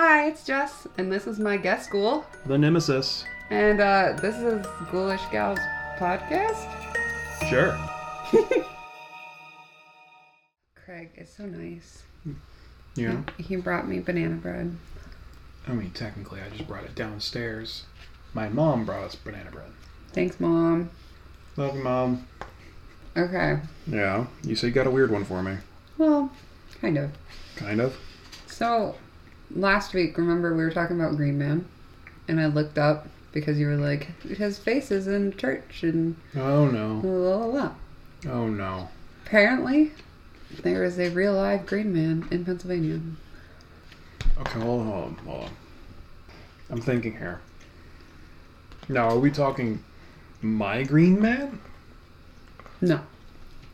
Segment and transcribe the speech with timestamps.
[0.00, 2.24] Hi, it's Jess, and this is my guest school.
[2.46, 3.24] The Nemesis.
[3.50, 5.58] And uh, this is Ghoulish Gals
[5.98, 6.70] podcast.
[7.50, 7.76] Sure.
[10.76, 12.04] Craig is so nice.
[12.94, 13.22] Yeah.
[13.38, 14.76] He brought me banana bread.
[15.66, 17.82] I mean, technically, I just brought it downstairs.
[18.34, 19.72] My mom brought us banana bread.
[20.12, 20.90] Thanks, Mom.
[21.56, 22.24] Love you, mom.
[23.16, 23.58] Okay.
[23.88, 24.26] Yeah.
[24.44, 25.56] You say you got a weird one for me.
[25.98, 26.30] Well,
[26.80, 27.10] kind of.
[27.56, 27.96] Kind of.
[28.46, 28.94] So,
[29.54, 31.66] last week, remember we were talking about Green Man?
[32.28, 36.66] And I looked up because you were like, his face is in church and Oh
[36.68, 37.00] no.
[37.02, 37.72] la la la.
[38.28, 38.88] Oh no.
[39.26, 39.92] Apparently,
[40.62, 43.00] there is a real live Green Man in Pennsylvania.
[44.40, 45.50] Okay, hold on, hold on, hold on.
[46.70, 47.40] I'm thinking here.
[48.88, 49.82] Now, are we talking
[50.40, 51.60] my Green Man?
[52.80, 53.00] No.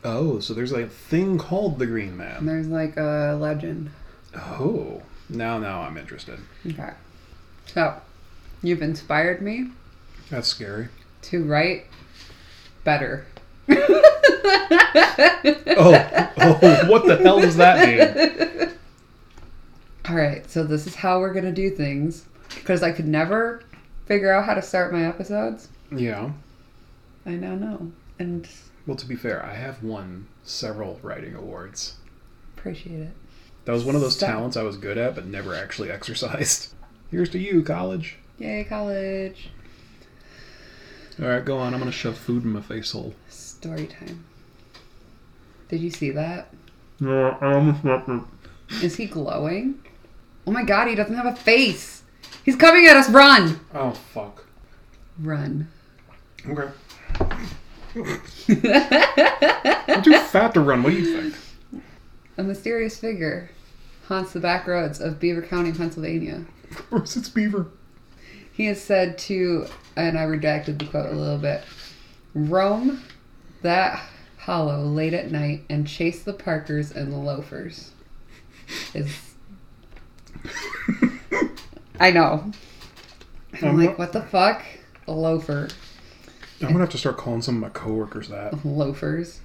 [0.03, 2.45] Oh, so there's a thing called the Green And Man.
[2.45, 3.91] there's like a legend.
[4.35, 5.01] Oh.
[5.29, 6.39] Now, now I'm interested.
[6.67, 6.91] Okay.
[7.67, 7.95] So,
[8.61, 9.71] you've inspired me
[10.29, 10.89] That's scary.
[11.23, 11.85] to write
[12.83, 13.25] better.
[15.77, 18.69] Oh, oh, what the hell does that mean?
[20.07, 23.61] All right, so this is how we're going to do things because I could never
[24.05, 25.67] figure out how to start my episodes.
[25.91, 26.31] Yeah.
[27.25, 28.47] I now know and
[28.87, 31.95] Well, to be fair, I have won several writing awards.
[32.57, 33.13] appreciate it.
[33.65, 34.29] That was one of those Stop.
[34.29, 36.73] talents I was good at, but never actually exercised.
[37.11, 38.17] Here's to you, college.
[38.39, 39.49] Yay, college.
[41.21, 41.73] All right, go on.
[41.73, 43.13] I'm gonna shove food in my face hole.
[43.29, 44.25] Story time.
[45.69, 46.49] Did you see that?
[46.99, 48.23] No, I almost got the.
[48.83, 49.79] Is he glowing?
[50.45, 52.03] Oh my god, he doesn't have a face.
[52.43, 53.09] He's coming at us.
[53.09, 53.59] Run!
[53.73, 54.45] Oh fuck.
[55.19, 55.69] Run.
[56.47, 56.69] Okay.
[59.87, 60.83] I'm too fat to run.
[60.83, 61.35] What do you think?
[62.37, 63.49] A mysterious figure
[64.07, 66.45] haunts the back roads of Beaver County, Pennsylvania.
[66.71, 67.67] Of course, it's Beaver.
[68.51, 71.63] He is said to, and I redacted the quote a little bit,
[72.33, 73.01] roam
[73.61, 74.01] that
[74.37, 77.91] hollow late at night and chase the Parkers and the loafers.
[78.93, 79.33] Is
[81.99, 82.51] I know.
[83.61, 84.61] I'm I'm like, not- what the fuck?
[85.07, 85.67] A loafer.
[86.61, 88.65] I'm gonna have to start calling some of my coworkers that.
[88.65, 89.39] loafers.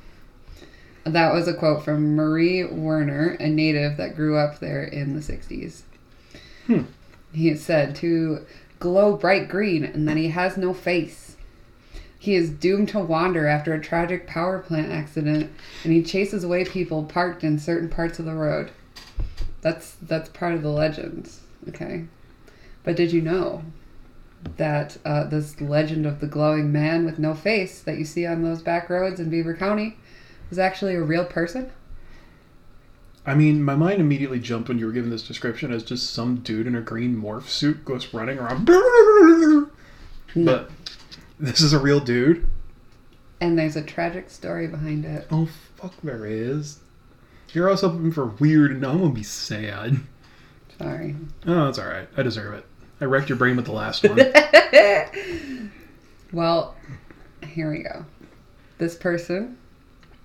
[1.05, 5.21] That was a quote from Marie Werner, a native that grew up there in the
[5.21, 5.83] 60s.
[6.67, 6.83] Hmm.
[7.33, 8.45] He said to
[8.79, 11.37] glow bright green and that he has no face.
[12.19, 15.51] He is doomed to wander after a tragic power plant accident
[15.85, 18.71] and he chases away people parked in certain parts of the road.
[19.63, 22.05] That's that's part of the legends, okay?
[22.83, 23.63] But did you know
[24.57, 28.43] that uh, this legend of the glowing man with no face that you see on
[28.43, 29.97] those back roads in Beaver County
[30.51, 31.71] was actually a real person?
[33.25, 36.37] I mean, my mind immediately jumped when you were given this description as just some
[36.37, 38.67] dude in a green morph suit goes running around.
[40.35, 40.71] But
[41.39, 42.47] this is a real dude.
[43.41, 45.27] And there's a tragic story behind it.
[45.31, 46.81] Oh fuck, there is.
[47.53, 49.99] You're also hoping for weird, and I'm gonna be sad.
[50.79, 51.17] Sorry.
[51.47, 52.09] Oh, that's all right.
[52.17, 52.65] I deserve it.
[53.01, 54.19] I wrecked your brain with the last one.
[56.33, 56.77] well,
[57.47, 58.05] here we go.
[58.79, 59.59] This person,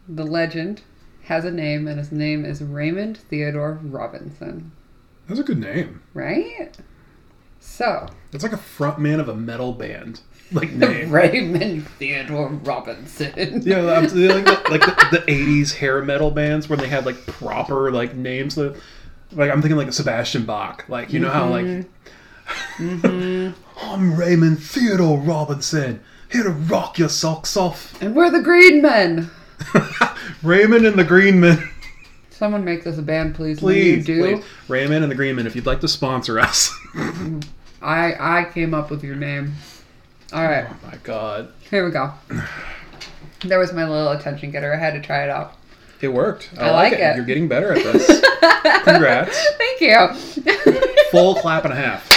[0.07, 0.81] the legend,
[1.23, 4.71] has a name, and his name is Raymond Theodore Robinson.
[5.27, 6.01] That's a good name.
[6.13, 6.77] Right?
[7.59, 10.21] So, That's like a front man of a metal band,
[10.51, 11.09] like name.
[11.09, 13.33] Raymond Theodore Robinson.
[13.65, 14.27] Yeah, like, the,
[14.69, 18.55] like the, the '80s hair metal bands where they had like proper like names.
[18.55, 18.79] That,
[19.31, 20.85] like I'm thinking like Sebastian Bach.
[20.87, 21.65] Like you know how like
[22.77, 23.49] mm-hmm.
[23.81, 26.01] I'm Raymond Theodore Robinson
[26.31, 27.99] here to rock your socks off.
[28.01, 29.31] And we're the Green Men.
[30.43, 31.69] Raymond and the Green Men.
[32.29, 33.61] Someone make this a band, please.
[33.61, 34.45] When you Please, do, please.
[34.67, 36.73] Raymond and the Green Men, if you'd like to sponsor us.
[37.81, 39.53] I I came up with your name.
[40.33, 41.53] All right, oh my god.
[41.69, 42.11] here we go.
[43.41, 44.73] There was my little attention getter.
[44.73, 45.53] I had to try it out.
[46.01, 46.49] It worked.
[46.57, 47.15] I, I like it.
[47.15, 48.21] You're getting better at this.
[48.83, 49.47] Congrats.
[49.57, 50.07] Thank you.
[51.11, 52.09] Full clap and a half.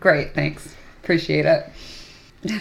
[0.00, 0.74] Great, thanks.
[1.02, 2.60] Appreciate it.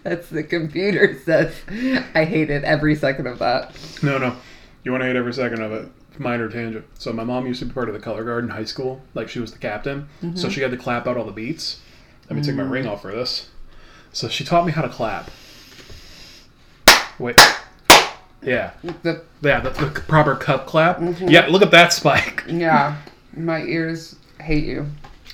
[0.02, 1.54] That's the computer says.
[2.14, 3.76] I hated every second of that.
[4.02, 4.36] No, no.
[4.84, 5.88] You want to hate every second of it.
[6.18, 6.84] Minor tangent.
[6.94, 9.02] So my mom used to be part of the color guard in high school.
[9.14, 10.08] Like she was the captain.
[10.20, 10.48] So mm-hmm.
[10.48, 11.80] she had to clap out all the beats.
[12.28, 12.90] Let me take my ring mm.
[12.90, 13.48] off for this.
[14.12, 15.30] So she taught me how to clap.
[17.18, 17.40] Wait.
[18.42, 18.72] Yeah.
[19.02, 20.98] The Yeah, the, the proper cup clap.
[20.98, 21.28] Mm-hmm.
[21.28, 22.44] Yeah, look at that spike.
[22.48, 22.96] yeah,
[23.36, 24.86] my ears hate you.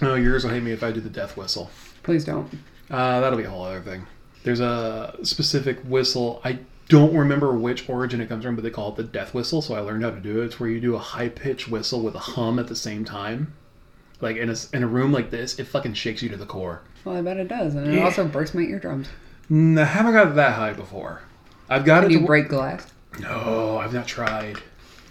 [0.03, 1.71] Oh, yours will hate me if I do the death whistle.
[2.03, 2.53] Please don't.
[2.91, 4.07] Uh, that'll be a whole other thing.
[4.45, 6.41] There's a specific whistle.
[6.45, 9.61] I don't remember which origin it comes from, but they call it the death whistle.
[9.63, 10.47] So I learned how to do it.
[10.47, 13.55] It's where you do a high pitched whistle with a hum at the same time.
[14.21, 16.83] Like in a, in a room like this, it fucking shakes you to the core.
[17.05, 18.05] Well, I bet it does, and it Yeah.
[18.05, 19.09] also breaks my eardrums.
[19.51, 21.23] Mm, I haven't got that high before.
[21.69, 22.15] I've got Can it.
[22.15, 22.93] you To, break glass?
[23.21, 24.59] no, I've not tried.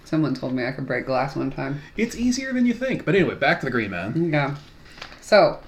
[0.06, 1.82] Someone told me I could break glass one time.
[1.98, 3.04] It's easier than you think.
[3.06, 4.32] But anyway, back to the Green Man.
[4.32, 4.56] Yeah.
[5.22, 5.60] So,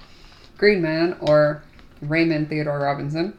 [0.56, 1.62] Green Man, or
[2.00, 3.36] Raymond Theodore Robinson,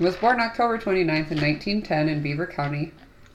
[0.00, 2.92] was born October 29th in 1910 in Beaver County.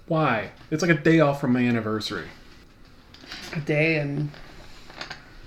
[0.08, 0.52] Why?
[0.72, 2.28] It's like a day off from my anniversary.
[3.54, 4.30] A day and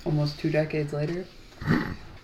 [0.05, 1.27] almost two decades later.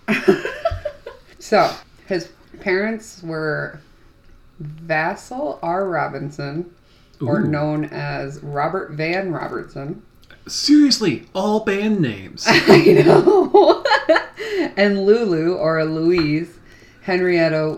[1.39, 1.73] so,
[2.07, 2.31] his
[2.61, 3.79] parents were
[4.59, 5.87] Vassal R.
[5.87, 6.73] Robinson,
[7.21, 10.01] or known as Robert Van Robertson.
[10.47, 12.45] Seriously, all band names.
[12.47, 13.83] I know.
[14.77, 16.59] and Lulu, or Louise,
[17.01, 17.77] Henrietta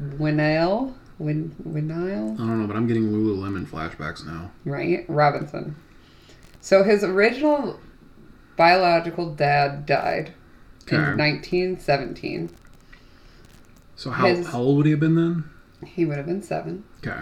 [0.00, 4.50] Winnale, Win, Winnale, I don't know, but I'm getting Lululemon flashbacks now.
[4.64, 5.04] right?
[5.08, 5.74] Robinson.
[6.60, 7.78] So his original
[8.56, 10.32] biological dad died
[10.90, 12.50] in 1917.
[13.96, 15.44] So how, His- how old would he have been then?
[15.84, 17.20] He would have been seven, Okay.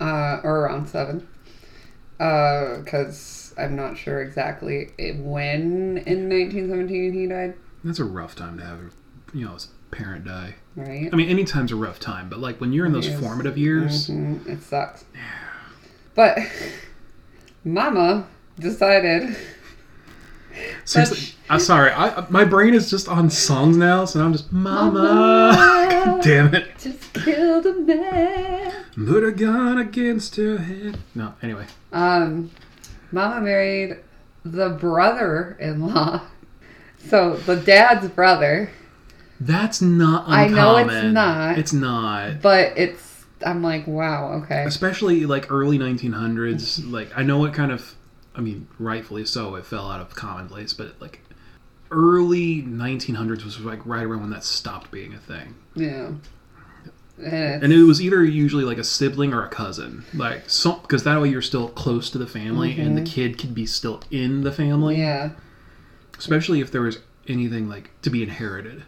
[0.00, 1.26] uh, or around seven.
[2.18, 8.64] Because I'm not sure exactly when in 1917 he died, That's a rough time to
[8.64, 8.78] have,
[9.32, 9.56] you know,
[9.90, 10.54] parent die.
[10.76, 11.08] right?
[11.12, 14.08] I mean, any time's a rough time, but like when you're in those formative years,
[14.08, 15.04] Mhm, it sucks.
[15.14, 15.20] Yeah.
[16.14, 16.38] But
[17.64, 18.26] Mama
[18.58, 19.36] decided.
[20.84, 21.92] seriously, I'm sorry.
[21.92, 24.92] I my brain is just on songs now, so I'm just Mama.
[24.92, 25.88] Mama.
[25.90, 26.68] God damn it!
[26.78, 28.72] Just killed a man.
[29.06, 30.98] Put a gun against her head.
[31.14, 31.66] No, anyway.
[31.92, 32.50] Um,
[33.12, 33.98] Mama married
[34.44, 36.22] the brother-in-law.
[37.08, 38.70] So the dad's brother,
[39.40, 40.54] That's not uncommon.
[40.54, 41.58] I know it's not.
[41.58, 42.42] It's not.
[42.42, 43.24] but it's.
[43.44, 44.64] I'm like, wow, okay.
[44.64, 46.90] Especially like early 1900s.
[46.90, 47.94] Like I know it kind of.
[48.34, 49.54] I mean, rightfully so.
[49.56, 51.20] It fell out of commonplace, but like
[51.90, 55.54] early 1900s was like right around when that stopped being a thing.
[55.74, 56.12] Yeah.
[57.18, 61.04] And, And it was either usually like a sibling or a cousin, like some because
[61.04, 63.12] that way you're still close to the family, and the mm-hmm.
[63.12, 64.96] kid could be still in the family.
[64.96, 65.30] yeah,
[66.16, 66.98] Especially if there was
[67.28, 68.84] anything like to be inherited.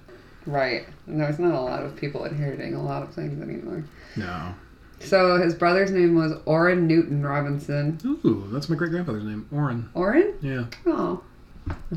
[0.47, 0.87] Right.
[1.06, 3.85] And there's not a lot of people inheriting a lot of things anymore.
[4.17, 4.55] No.
[5.00, 7.99] So his brother's name was Orrin Newton Robinson.
[8.05, 9.89] Ooh, that's my great grandfather's name, Orrin.
[9.94, 10.35] Orrin?
[10.41, 10.67] Yeah.
[10.87, 11.23] Oh.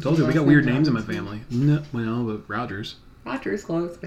[0.02, 1.42] Told you we got weird names in my family.
[1.50, 2.96] No, well, but Rogers.
[3.26, 3.98] Roger's close.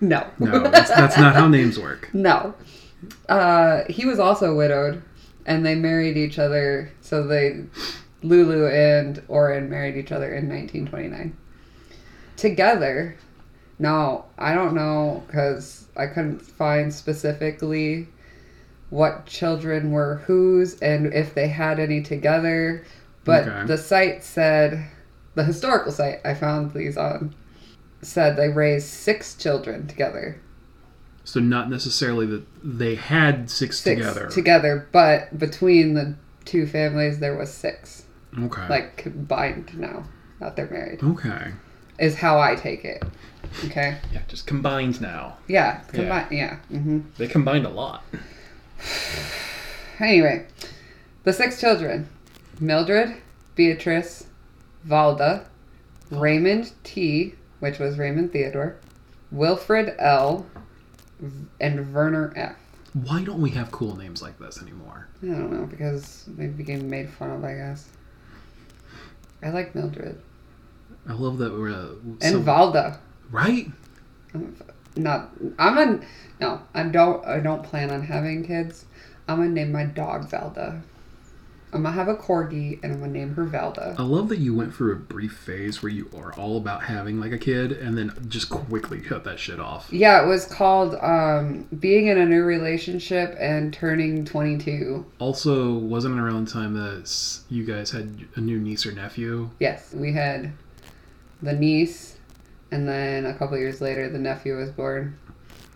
[0.00, 0.26] no.
[0.38, 2.10] No, that's, that's not how names work.
[2.14, 2.54] No.
[3.30, 5.02] Uh, he was also widowed,
[5.46, 6.92] and they married each other.
[7.00, 7.64] So they,
[8.22, 11.36] Lulu and Orrin married each other in 1929.
[12.36, 13.16] Together.
[13.78, 18.08] Now, I don't know because I couldn't find specifically
[18.90, 22.84] what children were whose and if they had any together.
[23.24, 23.66] But Okay.
[23.66, 24.86] the site said,
[25.34, 27.34] the historical site I found these on,
[28.02, 30.40] said they raised six children together.
[31.24, 34.26] So not necessarily that they had six, six together.
[34.28, 36.14] together, but between the
[36.44, 38.04] two families there was six,
[38.38, 38.66] okay.
[38.68, 40.04] like combined now
[40.40, 41.02] that they're married.
[41.02, 41.52] okay.
[41.98, 43.02] Is how I take it.
[43.66, 43.98] Okay.
[44.12, 45.36] Yeah, just combined now.
[45.48, 45.80] Yeah.
[45.88, 46.28] Combined.
[46.30, 46.56] Yeah.
[46.68, 48.04] hmm They combined a lot.
[49.98, 50.46] Anyway,
[51.24, 52.08] the six children:
[52.58, 53.16] Mildred,
[53.54, 54.26] Beatrice,
[54.88, 55.44] Valda,
[56.10, 58.76] Raymond T, which was Raymond Theodore,
[59.30, 60.46] Wilfred L,
[61.60, 62.56] and Werner F.
[62.94, 65.08] Why don't we have cool names like this anymore?
[65.22, 67.44] I don't know because they became made fun of.
[67.44, 67.86] I guess.
[69.42, 70.20] I like Mildred
[71.08, 72.98] I love that we're uh, and so- Valda.
[73.30, 73.68] right.
[74.34, 74.56] I'm
[74.96, 75.30] not.
[75.58, 76.00] I'm a
[76.40, 76.62] no.
[76.74, 77.24] I don't.
[77.26, 78.84] I don't plan on having kids.
[79.26, 80.82] I'm gonna name my dog Valda.
[81.72, 83.98] I'm gonna have a corgi and I'm gonna name her Valda.
[83.98, 87.20] I love that you went through a brief phase where you are all about having
[87.20, 89.88] like a kid, and then just quickly cut that shit off.
[89.92, 95.06] Yeah, it was called um, being in a new relationship and turning 22.
[95.18, 99.50] Also, wasn't it around the time that you guys had a new niece or nephew?
[99.60, 100.52] Yes, we had
[101.42, 102.18] the niece,
[102.70, 105.18] and then a couple years later, the nephew was born.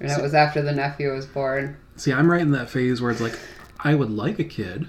[0.00, 1.76] And it was after the nephew was born.
[1.96, 3.38] See, I'm right in that phase where it's like,
[3.78, 4.88] I would like a kid,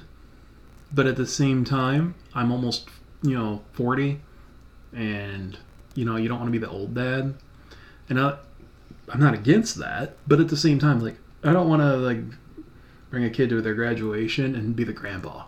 [0.96, 2.88] but at the same time, I'm almost,
[3.22, 4.22] you know, 40,
[4.94, 5.58] and,
[5.94, 7.36] you know, you don't want to be the old dad.
[8.10, 8.38] And I,
[9.10, 12.20] I'm not against that, but at the same time, like, I don't want to, like,
[13.10, 15.44] bring a kid to their graduation and be the grandpa.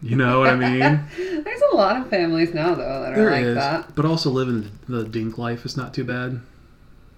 [0.00, 1.04] You know what I mean?
[1.44, 3.94] There's a lot of families now, though, that are There like is, that.
[3.94, 6.40] but also living the dink life is not too bad.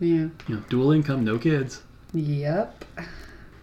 [0.00, 0.28] Yeah.
[0.48, 1.82] You know, dual income, no kids.
[2.14, 2.84] Yep.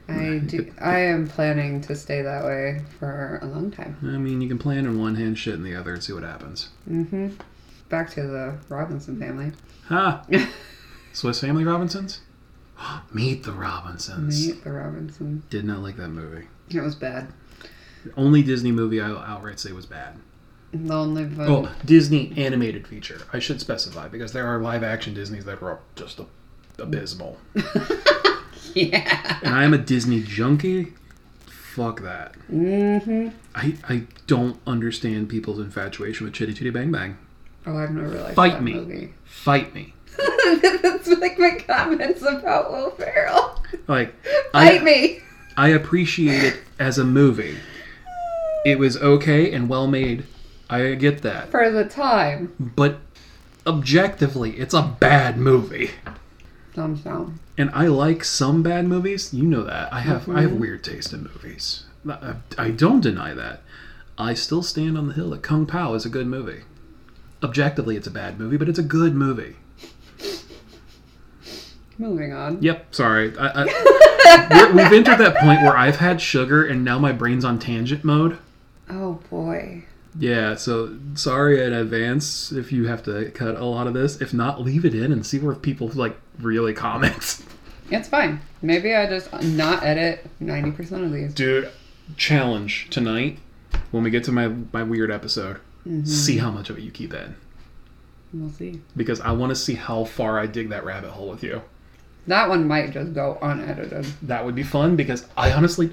[0.10, 0.72] I do.
[0.82, 3.98] I am planning to stay that way for a long time.
[4.04, 6.24] I mean, you can plan in one hand, shit in the other, and see what
[6.24, 6.70] happens.
[6.90, 7.30] Mm-hmm.
[7.90, 9.52] Back to the Robinson family.
[9.88, 10.26] Ha!
[11.14, 12.22] Swiss Family Robinsons?
[13.14, 14.48] Meet the Robinsons.
[14.48, 15.44] Meet the Robinsons.
[15.50, 16.48] Did not like that movie.
[16.70, 17.34] It was bad.
[18.06, 20.18] The only Disney movie I'll outright say was bad.
[20.72, 21.50] The only fun.
[21.50, 23.22] Oh, Disney animated feature.
[23.34, 26.20] I should specify because there are live action Disneys that were just
[26.78, 27.38] abysmal.
[28.76, 29.40] yeah.
[29.44, 30.94] And I am a Disney junkie.
[31.48, 32.34] Fuck that.
[32.52, 33.30] Mm-hmm.
[33.56, 37.18] I, I don't understand people's infatuation with Chitty Chitty Bang Bang.
[37.66, 38.74] Oh, I've never liked Fight that me.
[38.74, 39.14] movie.
[39.26, 39.94] Fight me.
[40.82, 43.64] That's like my comments about Will Ferrell.
[43.88, 44.14] Like,
[44.52, 45.20] Fight I, me.
[45.56, 47.58] I appreciate it as a movie.
[48.66, 50.26] It was okay and well made.
[50.70, 51.50] I get that.
[51.50, 52.54] For the time.
[52.60, 53.00] But
[53.66, 55.92] objectively, it's a bad movie.
[56.74, 57.40] Thumbs down.
[57.60, 59.34] And I like some bad movies.
[59.34, 59.92] You know that.
[59.94, 60.62] I have I have mm-hmm.
[60.62, 61.84] weird taste in movies.
[62.10, 63.62] I, I don't deny that.
[64.18, 66.62] I still stand on the hill that Kung Pow is a good movie.
[67.44, 69.58] Objectively, it's a bad movie, but it's a good movie.
[71.98, 72.62] Moving on.
[72.62, 72.96] Yep.
[72.96, 73.38] Sorry.
[73.38, 77.60] I, I, we've entered that point where I've had sugar and now my brain's on
[77.60, 78.38] tangent mode.
[78.90, 79.84] Oh boy.
[80.20, 80.56] Yeah.
[80.56, 84.22] So sorry in advance if you have to cut a lot of this.
[84.22, 87.42] If not, leave it in and see where people like really comment.
[87.92, 88.40] It's fine.
[88.62, 91.34] Maybe I just not edit 90% of these.
[91.34, 91.72] Dude,
[92.18, 93.40] challenge tonight
[93.90, 95.56] when we get to my my weird episode.
[95.88, 96.06] Mm-hmm.
[96.06, 97.36] See how much of it you keep in
[98.32, 98.82] We'll see.
[98.96, 101.64] because I want to see how far I dig that rabbit hole with you.
[102.28, 104.06] That one might just go unedited.
[104.22, 105.90] That would be fun because I honestly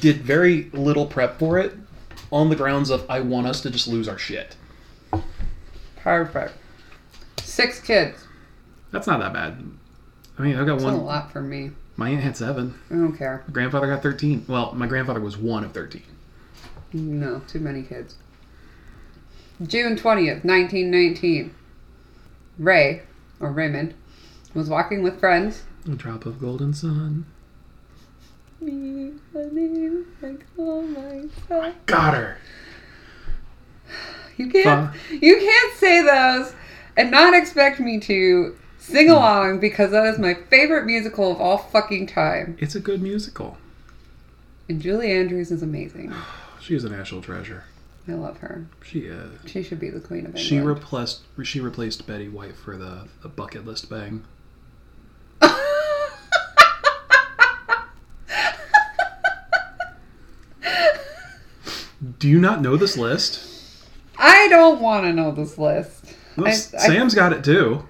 [0.00, 1.74] did very little prep for it
[2.32, 4.56] on the grounds of I want us to just lose our shit.
[5.96, 6.54] Perfect.
[7.42, 8.24] Six kids.
[8.90, 9.62] That's not that bad.
[10.38, 11.72] I mean, I've got one That's a lot for me.
[11.96, 12.74] My aunt had seven.
[12.90, 13.44] I don't care.
[13.46, 14.46] My grandfather got 13.
[14.48, 16.02] Well, my grandfather was one of 13.
[16.92, 18.14] No, too many kids.
[19.62, 21.54] June 20th, 1919.
[22.58, 23.02] Ray,
[23.38, 23.94] or Raymond,
[24.54, 25.64] was walking with friends.
[25.86, 27.26] A drop of golden sun.
[28.60, 31.74] Me, the name oh I call myself.
[31.86, 32.38] Got her.
[34.36, 36.54] You can't, you can't say those
[36.96, 39.12] and not expect me to sing mm.
[39.12, 42.56] along because that is my favorite musical of all fucking time.
[42.58, 43.58] It's a good musical.
[44.68, 46.12] And Julie Andrews is amazing.
[46.60, 47.64] She is a national treasure.
[48.06, 48.66] I love her.
[48.82, 49.30] She is.
[49.46, 50.46] She should be the queen of England.
[50.46, 54.24] She replaced she replaced Betty White for the, the bucket list bang.
[62.20, 63.46] Do you not know this list?
[64.16, 66.14] I don't want to know this list.
[66.36, 67.86] Well, I- S- I- Sam's got it too.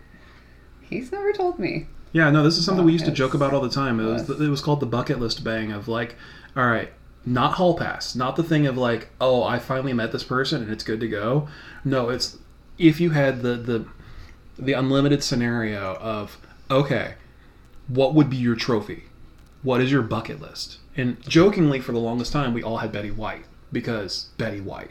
[0.81, 1.89] He's never told me.
[2.13, 4.01] Yeah, no, this is something we used to joke about all the time.
[4.01, 6.17] It was it was called the bucket list bang of like,
[6.57, 6.91] all right,
[7.27, 10.73] not hall pass, not the thing of like, oh, I finally met this person and
[10.73, 11.49] it's good to go.
[11.85, 12.39] No, it's
[12.79, 13.85] if you had the the
[14.59, 16.39] the unlimited scenario of
[16.71, 17.15] okay,
[17.89, 19.05] what would be your trophy?
[19.63, 20.79] What is your bucket list?
[20.97, 24.91] And jokingly, for the longest time, we all had Betty White because Betty White.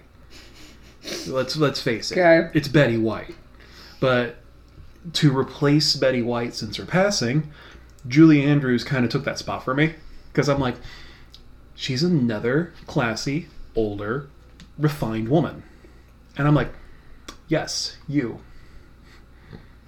[1.28, 2.50] Let's let's face it, Okay.
[2.54, 3.36] it's Betty White.
[4.00, 4.38] But
[5.14, 7.52] to replace Betty White since her passing,
[8.08, 9.96] Julie Andrews kind of took that spot for me
[10.32, 10.76] because I'm like,
[11.76, 14.30] she's another classy, older,
[14.78, 15.64] refined woman,
[16.38, 16.72] and I'm like,
[17.48, 18.40] yes, you.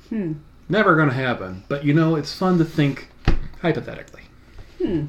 [0.10, 0.34] Hmm.
[0.70, 3.10] Never gonna happen, but you know, it's fun to think
[3.62, 4.24] hypothetically.
[4.78, 5.06] Hmm.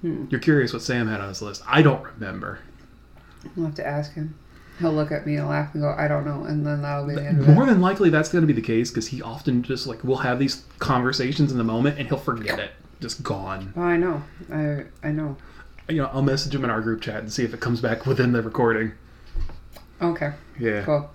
[0.00, 0.24] Hmm.
[0.30, 1.62] You're curious what Sam had on his list.
[1.66, 2.60] I don't remember.
[3.56, 4.36] I'll have to ask him.
[4.78, 6.44] He'll look at me and laugh and go, I don't know.
[6.44, 7.52] And then that'll be the end of it.
[7.52, 10.16] More than likely, that's going to be the case because he often just like we'll
[10.18, 13.72] have these conversations in the moment and he'll forget it, just gone.
[13.76, 14.22] Oh, I know.
[14.50, 15.36] I I know.
[15.88, 18.06] You know, I'll message him in our group chat and see if it comes back
[18.06, 18.92] within the recording.
[20.00, 20.32] Okay.
[20.58, 20.84] Yeah.
[20.84, 21.10] Cool.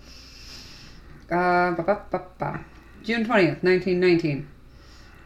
[1.30, 2.66] Uh, ba, ba, ba, ba.
[3.04, 4.48] June 20th, 1919.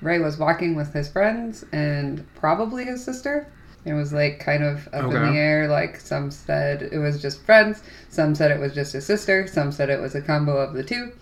[0.02, 3.52] Ray was walking with his friends and probably his sister.
[3.84, 5.68] It was like kind of up in the air.
[5.68, 9.72] Like some said it was just friends, some said it was just his sister, some
[9.72, 11.14] said it was a combo of the two.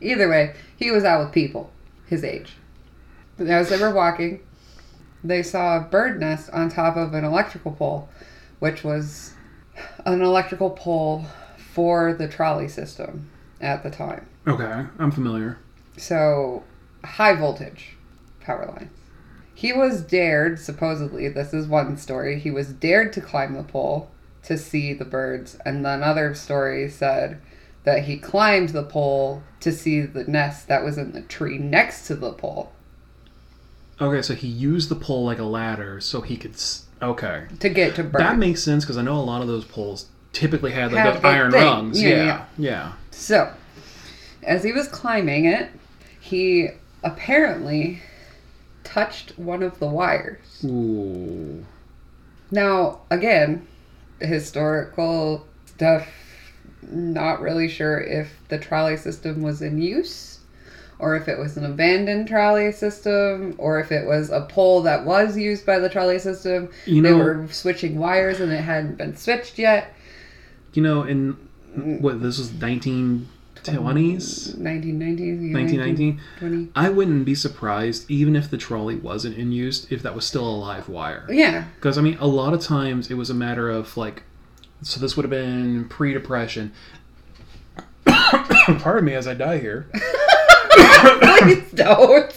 [0.00, 1.70] Either way, he was out with people
[2.06, 2.54] his age.
[3.38, 4.40] As they were walking,
[5.22, 8.08] they saw a bird nest on top of an electrical pole,
[8.58, 9.34] which was
[10.04, 11.26] an electrical pole
[11.58, 13.30] for the trolley system
[13.60, 14.26] at the time.
[14.46, 15.58] Okay, I'm familiar.
[15.98, 16.64] So,
[17.04, 17.96] high voltage
[18.40, 18.90] power lines.
[19.56, 24.10] He was dared, supposedly, this is one story, he was dared to climb the pole
[24.42, 27.40] to see the birds, and then another story said
[27.84, 32.06] that he climbed the pole to see the nest that was in the tree next
[32.08, 32.70] to the pole.
[33.98, 36.52] Okay, so he used the pole like a ladder so he could.
[36.52, 37.46] S- okay.
[37.60, 38.20] to get to burn.
[38.22, 41.14] That makes sense because I know a lot of those poles typically had like Have
[41.14, 41.62] those the iron thing.
[41.62, 42.02] rungs.
[42.02, 42.44] Yeah, Yeah, yeah.
[42.58, 42.92] yeah.
[43.10, 43.50] So,
[44.42, 45.70] as he was climbing it,
[46.20, 46.68] he
[47.02, 48.02] apparently
[48.86, 50.64] touched one of the wires.
[50.64, 51.64] Ooh.
[52.50, 53.66] Now, again,
[54.20, 56.08] historical stuff,
[56.82, 60.38] not really sure if the trolley system was in use
[60.98, 65.04] or if it was an abandoned trolley system or if it was a pole that
[65.04, 66.70] was used by the trolley system.
[66.86, 69.92] You they were switching wires and it hadn't been switched yet.
[70.72, 71.36] You know, in
[71.76, 72.00] mm.
[72.00, 72.48] what this was
[73.66, 76.20] 1920s, 1990s, 1919.
[76.38, 76.68] 20.
[76.74, 80.46] I wouldn't be surprised even if the trolley wasn't in use if that was still
[80.46, 81.26] a live wire.
[81.28, 81.64] Yeah.
[81.76, 84.22] Because I mean, a lot of times it was a matter of like,
[84.82, 86.72] so this would have been pre-depression.
[88.06, 89.88] Pardon me as I die here.
[91.40, 92.32] Please don't.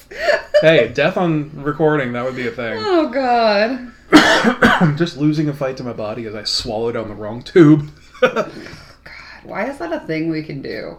[0.62, 2.78] Hey, death on recording, that would be a thing.
[2.80, 3.92] Oh, God.
[4.12, 7.90] I'm just losing a fight to my body as I swallow down the wrong tube.
[8.22, 8.52] God,
[9.44, 10.98] why is that a thing we can do?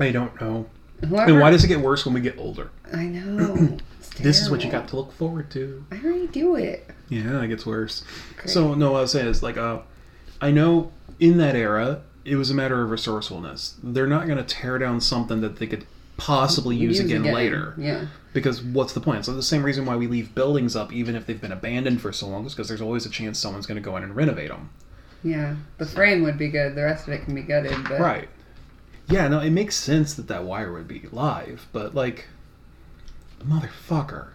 [0.00, 0.66] I don't know.
[1.06, 2.70] Whoever, And why does it get worse when we get older?
[2.92, 3.78] I know.
[4.18, 5.82] This is what you got to look forward to.
[5.90, 6.90] I already do it.
[7.08, 8.04] Yeah, it gets worse.
[8.36, 8.50] Great.
[8.50, 9.78] So no, what I was saying is like, uh,
[10.42, 13.76] I know in that era it was a matter of resourcefulness.
[13.82, 15.86] They're not going to tear down something that they could
[16.18, 17.74] possibly use, again, later.
[17.78, 18.06] Yeah.
[18.34, 19.24] Because what's the point?
[19.24, 22.12] So the same reason why we leave buildings up, even if they've been abandoned for
[22.12, 24.50] so long, is because there's always a chance someone's going to go in and renovate
[24.50, 24.68] them.
[25.24, 25.56] Yeah.
[25.78, 26.74] The frame would be good.
[26.74, 27.76] The rest of it can be gutted.
[27.88, 28.28] But Right.
[29.10, 32.26] Yeah, no, it makes sense that that wire would be live, but like,
[33.44, 34.28] motherfucker,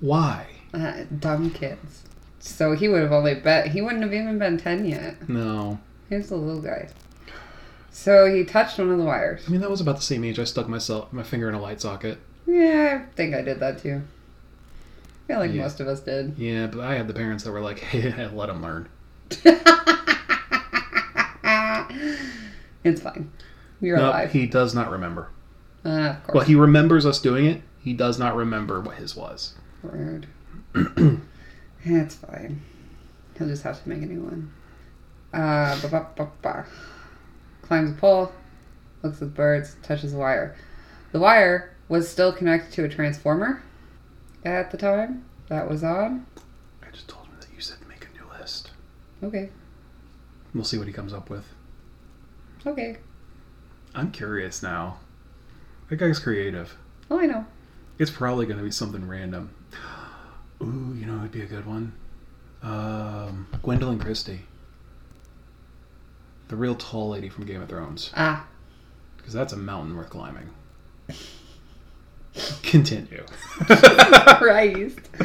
[0.00, 0.46] why?
[0.72, 2.04] Uh, dumb kids.
[2.38, 3.68] So he would have only bet.
[3.68, 5.28] He wouldn't have even been 10 yet.
[5.28, 5.78] No,
[6.08, 6.88] He was a little guy.
[7.90, 9.42] So he touched one of the wires.
[9.46, 11.60] I mean that was about the same age I stuck myself my finger in a
[11.60, 12.18] light socket.
[12.46, 14.00] Yeah, I think I did that too.
[14.00, 15.62] I feel like Yeah.
[15.62, 16.38] most of us did.
[16.38, 18.88] Yeah, but I had the parents that were like, "Hey, let him learn."
[22.84, 23.30] it's fine.
[23.80, 24.32] You're No, alive.
[24.32, 25.28] he does not remember.
[25.84, 26.34] uh, of course.
[26.34, 27.62] Well, he remembers us doing it.
[27.82, 29.54] He does not remember what his was.
[29.82, 30.26] Rude.
[31.84, 32.62] it's fine.
[33.38, 34.52] He'll just have to make a new one.
[35.32, 35.76] Uh.
[37.62, 38.32] Climbs a pole,
[39.02, 40.56] looks at birds, touches the wire.
[41.12, 43.62] The wire was still connected to a transformer
[44.44, 46.26] at the time that was on.
[46.86, 48.72] I just told him that you said make a new list.
[49.22, 49.50] Okay,
[50.54, 51.44] We'll see what he comes up with.
[52.66, 52.98] okay.
[53.94, 54.98] I'm curious now.
[55.88, 56.76] That guy's creative.
[57.10, 57.46] Oh, I know.
[57.98, 59.50] It's probably going to be something random.
[60.62, 61.92] Ooh, you know, it'd be a good one.
[62.62, 64.40] Um, Gwendoline Christie,
[66.48, 68.46] the real tall lady from Game of Thrones, Ah,
[69.16, 70.50] because that's a mountain worth climbing.
[72.62, 73.24] Continue.
[73.66, 75.00] Christ.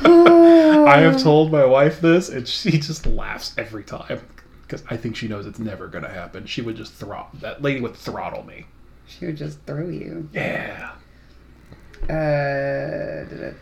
[0.00, 4.20] I have told my wife this, and she just laughs every time
[4.68, 6.44] because I think she knows it's never going to happen.
[6.44, 8.66] She would just throttle that lady would throttle me.
[9.06, 10.28] She would just throw you.
[10.34, 10.92] Yeah.
[12.02, 13.56] Uh, did it?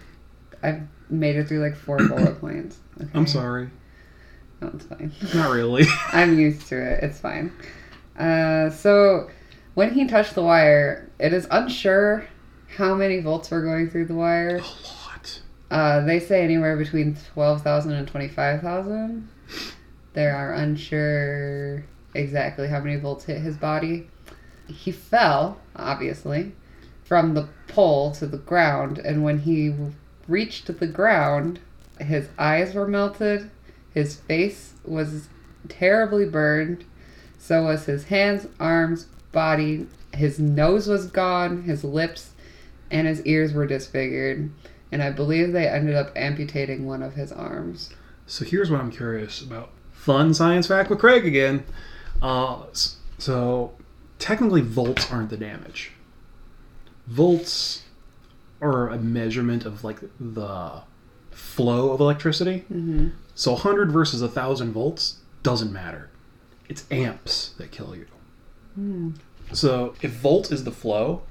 [0.62, 2.78] I've made it through like four bullet points.
[3.00, 3.08] Okay.
[3.14, 3.70] I'm sorry.
[4.60, 5.12] No, it's fine.
[5.32, 5.84] Not really.
[6.12, 7.04] I'm used to it.
[7.04, 7.52] It's fine.
[8.18, 9.30] Uh, so
[9.74, 12.26] when he touched the wire, it is unsure
[12.76, 14.56] how many volts were going through the wire.
[14.56, 15.40] a lot.
[15.70, 19.28] Uh, they say anywhere between 12,000 and 25,000.
[20.16, 24.08] They are unsure exactly how many volts hit his body.
[24.66, 26.52] He fell, obviously,
[27.04, 29.74] from the pole to the ground, and when he
[30.26, 31.60] reached the ground,
[32.00, 33.50] his eyes were melted,
[33.92, 35.28] his face was
[35.68, 36.86] terribly burned,
[37.38, 42.30] so was his hands, arms, body, his nose was gone, his lips,
[42.90, 44.50] and his ears were disfigured
[44.92, 47.90] and I believe they ended up amputating one of his arms.
[48.26, 49.70] So here's what I'm curious about.
[50.06, 51.64] Fun science fact with Craig again.
[52.22, 52.66] Uh,
[53.18, 53.72] so
[54.20, 55.90] technically, volts aren't the damage.
[57.08, 57.82] Volts
[58.60, 60.82] are a measurement of like the
[61.32, 62.60] flow of electricity.
[62.72, 63.08] Mm-hmm.
[63.34, 66.08] So 100 versus 1,000 volts doesn't matter.
[66.68, 68.06] It's amps that kill you.
[69.52, 71.22] So if volt is the flow,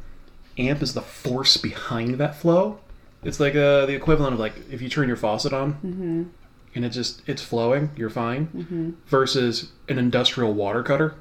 [0.58, 2.80] amp is the force behind that flow.
[3.24, 6.24] It's like uh, the equivalent of like if you turn your faucet on Mm-hmm.
[6.76, 8.48] And it just it's flowing, you're fine.
[8.48, 8.92] Mm-hmm.
[9.08, 11.16] Versus an industrial water cutter,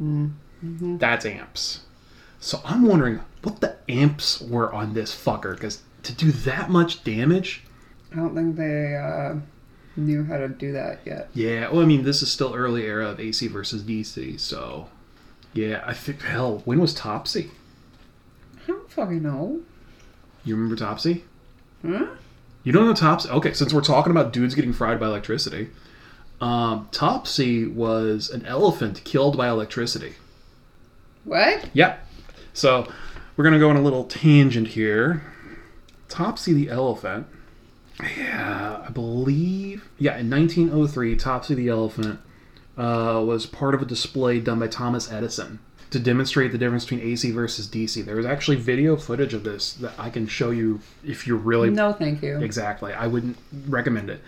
[0.00, 0.98] Mm-hmm.
[0.98, 1.80] that's amps.
[2.38, 7.04] So I'm wondering what the amps were on this fucker because to do that much
[7.04, 7.64] damage,
[8.12, 9.34] I don't think they uh,
[9.96, 11.28] knew how to do that yet.
[11.34, 14.88] Yeah, well, I mean, this is still early era of AC versus DC, so
[15.52, 17.50] yeah, I think hell, when was Topsy?
[18.56, 19.60] I don't fucking know.
[20.44, 21.24] You remember Topsy?
[21.82, 22.04] Hmm?
[22.62, 23.28] You don't know Topsy?
[23.30, 25.70] Okay, since we're talking about dudes getting fried by electricity,
[26.40, 30.14] um, Topsy was an elephant killed by electricity.
[31.24, 31.70] What?
[31.72, 32.06] Yep.
[32.52, 32.86] So
[33.36, 35.22] we're gonna go on a little tangent here.
[36.08, 37.26] Topsy the elephant.
[38.16, 39.88] Yeah, I believe.
[39.98, 42.20] Yeah, in 1903, Topsy the elephant
[42.76, 47.00] uh, was part of a display done by Thomas Edison to demonstrate the difference between
[47.00, 48.04] AC versus DC.
[48.04, 51.70] There was actually video footage of this that I can show you if you're really
[51.70, 52.38] No, thank you.
[52.40, 52.92] exactly.
[52.92, 54.20] I wouldn't recommend it.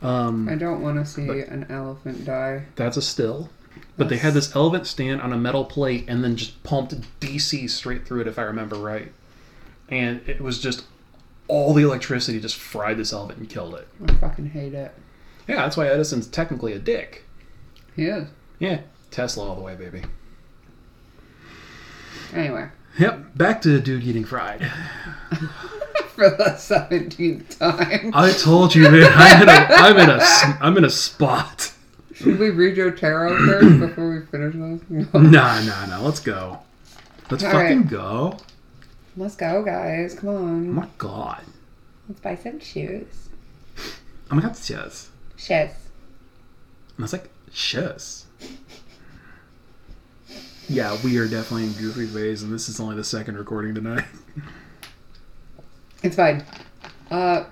[0.00, 2.64] Um, I don't want to see an elephant die.
[2.76, 3.50] That's a still.
[3.96, 7.68] But they had this elephant stand on a metal plate and then just pumped DC
[7.70, 9.12] straight through it, if I remember right.
[9.88, 10.84] And it was just
[11.48, 13.86] all the electricity just fried this elephant and killed it.
[14.06, 14.94] I fucking hate it.
[15.48, 17.24] Yeah, that's why Edison's technically a dick.
[17.96, 18.28] He is.
[18.58, 20.02] Yeah, Tesla all the way, baby.
[22.34, 22.68] Anyway,
[22.98, 24.60] Yep, back to dude getting fried.
[26.14, 29.10] for the seventeenth time, I told you, man.
[29.14, 30.18] I'm in a, I'm in a,
[30.60, 31.72] I'm in a spot.
[32.14, 35.08] should we read your tarot first before we finish this?
[35.14, 35.20] No.
[35.20, 36.00] Nah, nah, nah.
[36.00, 36.58] Let's go.
[37.30, 37.88] Let's All fucking right.
[37.90, 38.36] go.
[39.16, 40.14] Let's go, guys.
[40.14, 40.70] Come Oh on.
[40.70, 41.42] my god.
[42.08, 43.28] Let's buy some shoes.
[44.30, 45.08] Oh my god, yes.
[45.36, 45.50] Shoes.
[45.50, 45.70] And
[46.98, 48.22] I was like, shush.
[50.72, 54.04] Yeah, we are definitely in goofy phase, and this is only the second recording tonight.
[56.04, 56.44] It's fine.
[57.12, 57.44] Uh,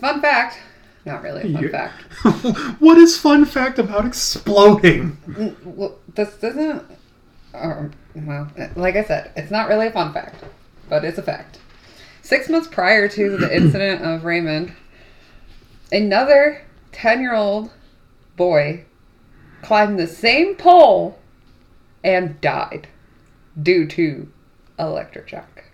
[0.00, 0.58] fun fact.
[1.04, 2.00] Not really a fun You- fact.
[2.80, 5.18] what is fun fact about exploding?
[5.26, 6.82] Mm, Well, this doesn't.
[7.52, 10.44] Um, well, like I said, it's not really a fun fact,
[10.88, 11.58] but it's a fact.
[12.22, 14.72] Six months prior to the incident of Raymond,
[15.92, 17.70] another 10 year old
[18.36, 18.86] boy
[19.60, 21.18] climbed the same pole
[22.04, 22.88] and died
[23.60, 24.30] due to
[24.78, 25.64] electric shock.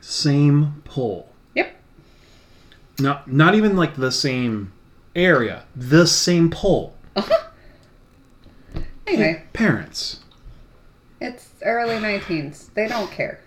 [0.00, 1.28] Same pole.
[1.54, 1.76] Yep.
[2.98, 4.72] Not not even like the same
[5.14, 5.64] area.
[5.76, 6.94] The same pole.
[7.16, 7.46] Uh-huh.
[9.06, 10.20] Anyway, Parents.
[11.20, 12.72] it's early 19s.
[12.74, 13.40] They don't care.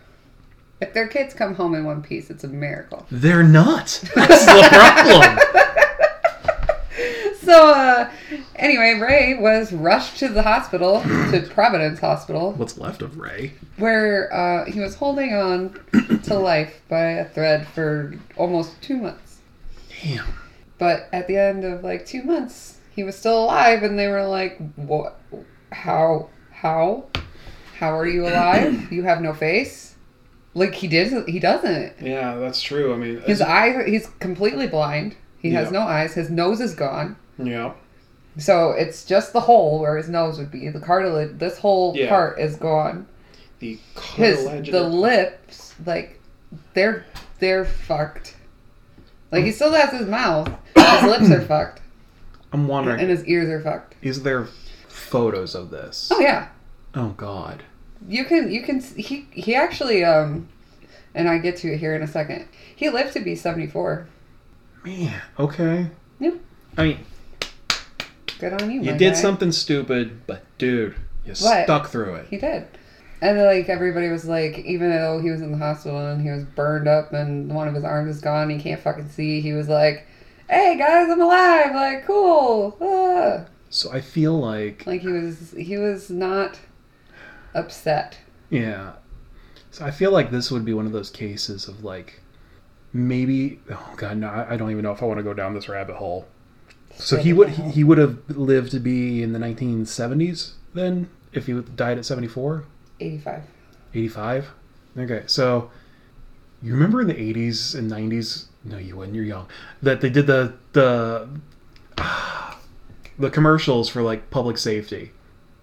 [0.82, 3.06] If their kids come home in one piece, it's a miracle.
[3.10, 4.04] They're not.
[4.16, 5.40] That's the problem.
[7.46, 8.10] So, uh,
[8.56, 13.54] anyway, Ray was rushed to the hospital, to Providence Hospital, What's left of Ray?
[13.78, 15.78] where uh, he was holding on
[16.24, 19.40] to life by a thread for almost two months.
[20.02, 20.26] Damn.
[20.78, 24.26] But at the end of like two months, he was still alive, and they were
[24.26, 25.20] like, "What?
[25.72, 26.30] How?
[26.52, 27.06] How?
[27.78, 28.92] How are you alive?
[28.92, 29.96] You have no face."
[30.54, 31.94] Like he did, he doesn't.
[32.02, 32.94] Yeah, that's true.
[32.94, 35.16] I mean, His eyes, he's completely blind.
[35.40, 35.80] He has Yeah.
[35.80, 36.14] no eyes.
[36.14, 37.18] His nose is gone.
[37.38, 37.74] Yeah.
[38.38, 40.68] So it's just the hole where his nose would be.
[40.70, 42.10] The cartilage, this whole Yeah.
[42.10, 43.06] part is gone.
[43.60, 43.78] The
[44.16, 44.72] His cartilage.
[44.72, 46.20] the lips, like
[46.74, 47.06] they're
[47.40, 48.36] they're fucked.
[49.32, 50.48] Like he still has his mouth.
[50.76, 51.82] His lips are fucked,
[52.54, 53.96] I'm wondering, and his ears are fucked.
[54.02, 54.46] is there
[54.88, 56.10] photos of this?
[56.14, 56.50] Oh yeah,
[56.96, 57.64] Oh God.
[58.08, 60.48] you can you can he he actually um,
[61.16, 62.48] and I get to it here in a second.
[62.76, 64.08] He lived to be seventy four.
[64.84, 65.14] Man.
[65.40, 65.88] Okay.
[66.20, 66.36] Yep.
[66.78, 67.00] I mean,
[68.50, 68.82] Good on you.
[68.82, 69.20] you did guy.
[69.20, 71.64] something stupid, but dude, you What?
[71.64, 72.28] stuck through it.
[72.30, 72.68] He did.
[73.22, 76.44] And like everybody was like, even though he was in the hospital and he was
[76.44, 79.40] burned up and one of his arms is gone, he can't fucking see.
[79.40, 80.06] He was like,
[80.50, 82.76] "Hey guys, I'm alive!" Like, cool.
[82.82, 83.46] Ah.
[83.70, 86.60] So I feel like, Like he was, he was not
[87.56, 88.18] upset.
[88.50, 88.94] yeah.
[89.72, 92.20] So I feel like this would be one of those cases of like,
[92.92, 93.60] maybe.
[93.72, 94.28] Oh God, no!
[94.50, 96.28] I don't even know if I want to go down this rabbit hole.
[96.98, 101.48] So he would he, he would have lived to be in the 1970s then if
[101.48, 102.66] he died at 74.
[103.00, 103.44] Eighty-five.
[103.94, 104.52] 85
[104.98, 105.70] okay so
[106.62, 109.48] you remember in the 80s and 90s no you wouldn't you're young
[109.82, 111.28] that they did the the
[113.20, 115.12] the commercials for like public safety.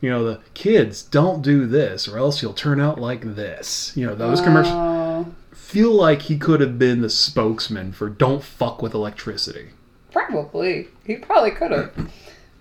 [0.00, 3.92] You know the kids don't do this or else you'll turn out like this.
[3.96, 8.42] You know those commercials Oh, feel like he could have been the spokesman for don't
[8.42, 9.70] fuck with electricity
[10.12, 10.88] probably.
[11.04, 12.10] He probably could have.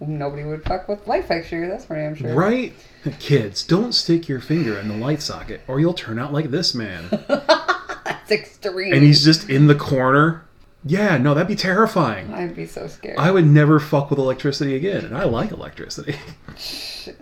[0.01, 1.67] Nobody would fuck with light fixture.
[1.67, 2.33] That's for damn sure.
[2.33, 2.73] right
[3.19, 6.75] kids don't stick your finger in the light socket or you'll turn out like this
[6.75, 8.93] man That's extreme.
[8.93, 10.43] and he's just in the corner
[10.83, 13.17] yeah no that'd be terrifying I'd be so scared.
[13.17, 16.15] I would never fuck with electricity again, and I like electricity.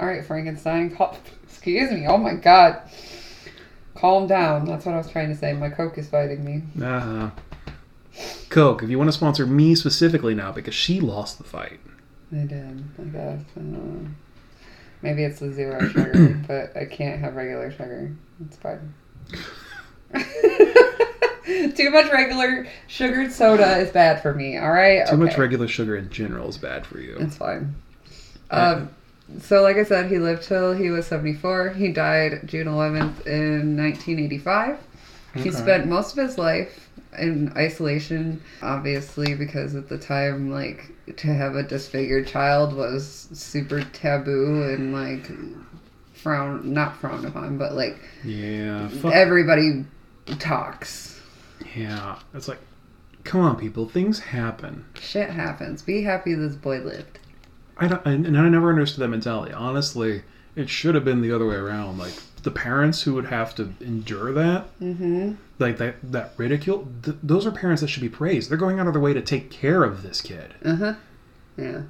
[0.00, 0.96] All right, Frankenstein.
[1.44, 2.06] Excuse me.
[2.06, 2.82] Oh my God.
[3.94, 4.64] Calm down.
[4.66, 5.52] That's what I was trying to say.
[5.52, 6.62] My Coke is fighting me.
[6.84, 7.30] uh
[8.50, 11.80] Coke, if you want to sponsor me specifically now, because she lost the fight.
[12.32, 12.84] I did.
[12.98, 13.40] I guess.
[13.56, 14.08] Uh,
[15.02, 18.14] maybe it's the zero sugar, but I can't have regular sugar.
[18.44, 18.94] It's fine.
[21.74, 24.58] Too much regular sugared soda is bad for me.
[24.58, 25.06] All right.
[25.06, 27.16] Too much regular sugar in general is bad for you.
[27.18, 27.74] It's fine.
[28.50, 28.90] Um,
[29.40, 31.70] so, like I said, he lived till he was 74.
[31.70, 34.78] He died June 11th in 1985.
[35.34, 41.28] He spent most of his life in isolation, obviously, because at the time, like, to
[41.28, 45.30] have a disfigured child was super taboo and, like,
[46.14, 48.88] frown, not frowned upon, but, like, Yeah.
[48.88, 49.12] Fuck.
[49.14, 49.84] everybody
[50.38, 51.20] talks.
[51.74, 52.18] yeah.
[52.34, 52.60] It's like,
[53.24, 53.88] come on, people.
[53.88, 54.84] Things happen.
[55.00, 55.82] Shit happens.
[55.82, 57.18] Be happy this boy lived.
[57.78, 59.52] I don't, and I never understood that mentality.
[59.52, 60.22] Honestly,
[60.56, 61.98] it should have been the other way around.
[61.98, 65.32] Like the parents who would have to endure that, Mm-hmm.
[65.58, 66.88] like that that ridicule.
[67.02, 68.50] Th- those are parents that should be praised.
[68.50, 70.54] They're going out of their way to take care of this kid.
[70.64, 70.94] Uh huh.
[71.56, 71.82] Yeah.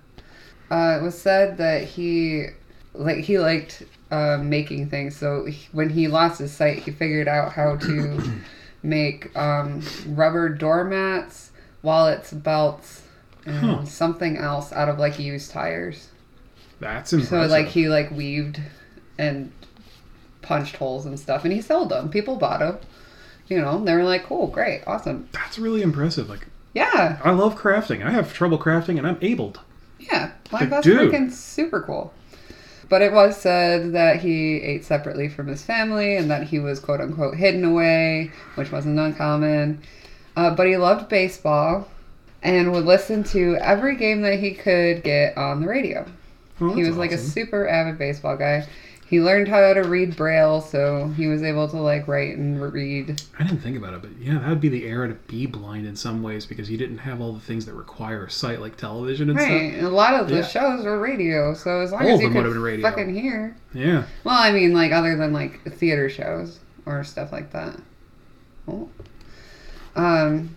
[0.71, 2.47] Uh, it was said that he,
[2.95, 5.15] like, he liked uh, making things.
[5.17, 8.23] So he, when he lost his sight, he figured out how to
[8.83, 11.51] make um, rubber doormats,
[11.83, 13.03] wallets, belts,
[13.45, 13.85] and Huh.
[13.85, 16.09] something else out of like used tires.
[16.81, 17.51] That's impressive.
[17.51, 18.61] So like he like weaved
[19.19, 19.53] and
[20.53, 22.11] punched holes and stuff, and he sold them.
[22.11, 22.79] People bought them.
[23.49, 26.29] You know, they were like, "Cool, great, awesome." That's really impressive.
[26.29, 28.05] Like Yeah, I love crafting.
[28.05, 29.55] I have trouble crafting, and I'm able.
[29.99, 31.13] Yeah, like But that's dude.
[31.13, 32.13] freaking super cool.
[32.89, 36.79] But it was said that he ate separately from his family and that he was
[36.79, 39.81] quote unquote hidden away, which wasn't uncommon.
[40.37, 41.89] Uh, but he loved baseball
[42.43, 46.05] and would listen to every game that he could get on the radio.
[46.61, 48.67] Oh, he was like a super avid baseball guy.
[49.13, 53.21] He learned how to read braille, so he was able to like write and read.
[53.39, 55.87] I didn't think about it, but yeah, that would be the era to be blind
[55.87, 59.29] in some ways because you didn't have all the things that require sight, like television
[59.29, 59.51] and stuff.
[59.53, 60.47] Right, and a lot of the Yeah.
[60.47, 62.89] shows were radio, so as long All as you could have been radio.
[62.89, 63.55] fucking hear.
[63.75, 64.05] Yeah.
[64.25, 67.77] Well, I mean, like other than like theater shows or stuff like that.
[68.67, 68.89] Oh.
[69.95, 70.57] Um,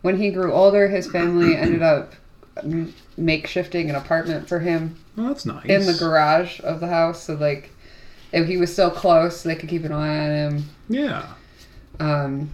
[0.00, 2.14] when he grew older, his family ended up
[3.20, 5.66] makeshifting an apartment for him Well, that's nice.
[5.66, 7.24] in the garage of the house.
[7.24, 7.70] So like,
[8.34, 10.64] if he was still close, they could keep an eye on him.
[10.88, 11.26] Yeah.
[12.00, 12.50] Um,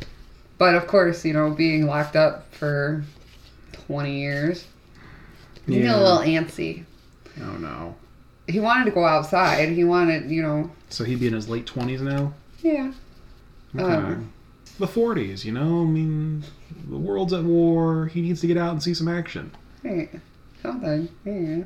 [0.59, 3.03] but of course, you know, being locked up for
[3.73, 4.67] twenty years,
[5.67, 5.83] he Yeah.
[5.83, 6.85] get a little antsy.
[7.43, 7.97] Oh no.
[8.47, 9.69] He wanted to go outside.
[9.71, 12.35] He wanted, you know, So he'd be in his late twenties now.
[12.63, 12.93] yeah.
[13.75, 13.85] Okay.
[13.85, 14.33] Um,
[14.79, 15.83] the forties, you know.
[15.83, 16.43] I mean,
[16.89, 18.07] the world's at war.
[18.07, 19.53] He needs to get out and see some action.
[19.85, 20.11] Right.
[20.63, 21.09] Something.
[21.25, 21.65] Yeah.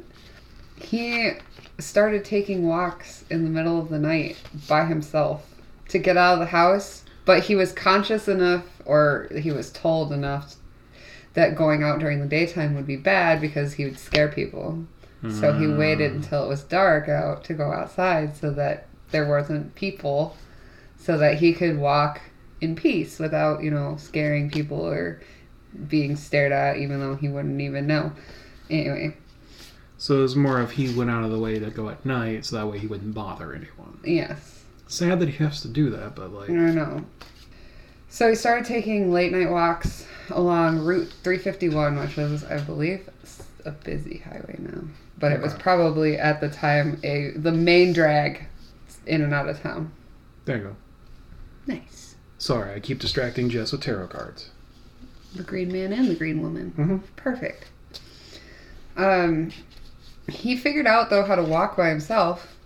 [0.76, 1.30] He
[1.78, 4.36] started taking walks in the middle of the night
[4.68, 5.50] by himself
[5.88, 10.12] to get out of the house, but he was conscious enough, or he was told
[10.12, 10.56] enough,
[11.34, 14.84] that going out during the daytime would be bad because he would scare people.
[15.28, 15.76] So he Mm.
[15.78, 20.36] waited until it was dark out to go outside so that there wasn't people,
[20.96, 22.20] so that he could walk
[22.60, 25.20] in peace without, you know, scaring people or
[25.88, 28.12] being stared at, even though he wouldn't even know.
[28.70, 29.16] Anyway,
[30.04, 32.44] So it was more of he went out of the way to go at night,
[32.44, 33.98] so that way he wouldn't bother anyone.
[34.04, 34.62] yes.
[34.86, 37.06] Sad that he has to do that, but like, I don't know.
[38.10, 43.08] So he started taking late night walks along Route 351, which was, I believe,
[43.64, 44.82] a busy highway now.
[45.18, 48.44] But it was probably at the time a the main drag
[49.06, 49.90] in and out of town.
[50.44, 50.76] there you go.
[51.66, 52.16] Nice.
[52.36, 54.50] Sorry, I keep distracting Jess with tarot cards.
[55.34, 56.74] The green man and the green woman.
[56.76, 57.00] Mhm.
[57.16, 57.70] Perfect.
[58.98, 59.50] Um,
[60.28, 62.56] he figured out though how to walk by himself,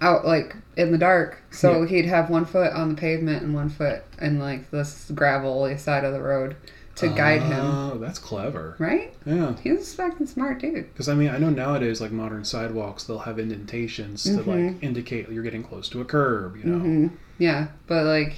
[0.00, 1.38] out like in the dark.
[1.50, 1.88] So Yeah.
[1.88, 6.04] he'd have one foot on the pavement and one foot in like this gravelly side
[6.04, 6.56] of the road
[6.96, 7.64] to guide him.
[7.64, 8.76] Oh, that's clever.
[8.78, 9.14] Right?
[9.24, 9.54] Yeah.
[9.62, 10.92] He's a fucking smart dude.
[10.92, 15.28] Because I mean, I know nowadays, like modern sidewalks, they'll have indentations to like indicate
[15.30, 16.56] you're getting close to a curb.
[16.56, 16.78] You know.
[16.78, 17.06] hmm
[17.38, 18.34] Yeah, but like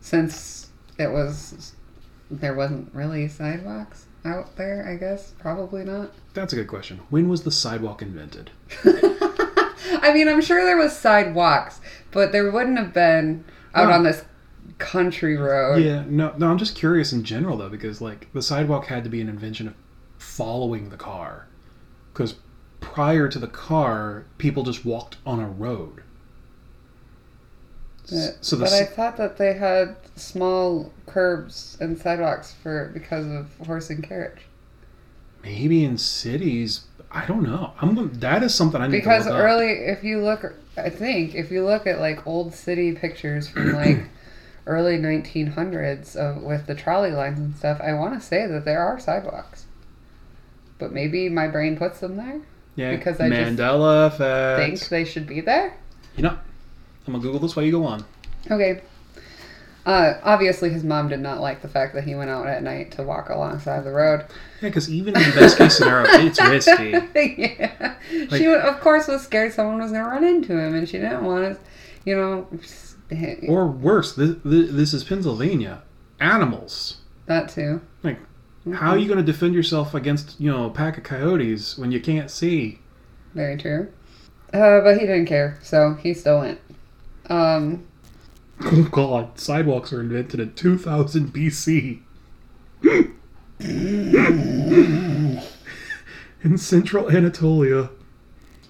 [0.00, 1.74] since it was
[2.30, 6.10] there wasn't really sidewalks out there, I guess probably not.
[6.34, 7.00] That's a good question.
[7.10, 8.50] When was the sidewalk invented?
[8.84, 13.94] I mean, I'm sure there was sidewalks, but there wouldn't have been out No.
[13.94, 14.24] on this
[14.78, 15.82] country road.
[15.82, 16.48] Yeah, no, no.
[16.50, 19.68] I'm just curious in general though, because like the sidewalk had to be an invention
[19.68, 19.74] of
[20.18, 21.46] following the car,
[22.12, 22.34] because
[22.80, 26.02] prior to the car, people just walked on a road.
[28.12, 32.90] Uh, but, so the but I thought that they had small curbs and sidewalks for
[32.94, 34.42] because of horse and carriage.
[35.42, 37.72] maybe in cities, I don't know.
[37.80, 39.44] I'm that is something I need Because to look up.
[39.44, 43.72] early, if you look, I think if you look at like old city pictures from
[43.82, 44.04] like
[44.66, 48.80] early 1900s of with the trolley lines and stuff, I want to say that there
[48.80, 49.66] are sidewalks.
[50.78, 52.40] But maybe my brain puts them there.
[52.76, 54.60] yeah, because I just Mandela effect.
[54.80, 55.76] Think they should be there.
[56.16, 56.38] You know,
[57.06, 58.04] I'm gonna Google this while you go on.
[58.50, 58.82] Okay.
[59.84, 62.90] Uh, obviously, his mom did not like the fact that he went out at night
[62.90, 64.22] to walk alongside the road.
[64.60, 66.90] Yeah, because even in the best case scenario, it's risky.
[67.38, 67.94] yeah.
[68.28, 70.98] Like- she, of course, was scared someone was going to run into him, and she
[70.98, 71.60] didn't want to,
[72.04, 72.48] you know,
[73.48, 75.82] Or worse, this, this is Pennsylvania.
[76.18, 76.96] Animals.
[77.26, 77.80] that too.
[78.02, 78.18] Like,
[78.74, 81.92] how are you going to defend yourself against, you know, a pack of coyotes when
[81.92, 82.80] you can't see?
[83.34, 83.92] Very true.
[84.52, 86.58] Uh, but he didn't care, so he still went.
[87.28, 87.84] Um,
[88.64, 92.00] Oh god, sidewalks were invented in 2000 BC.
[96.42, 97.90] in central Anatolia.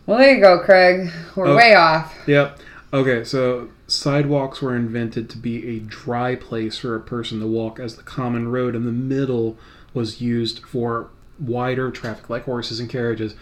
[0.07, 1.11] well, there you go, Craig.
[1.35, 1.57] We're Oh.
[1.57, 2.15] way off.
[2.27, 2.59] Yep.
[2.93, 7.79] Okay, so sidewalks were invented to be a dry place for a person to walk,
[7.79, 9.57] as the common road in the middle
[9.93, 13.35] was used for wider traffic, like horses and carriages,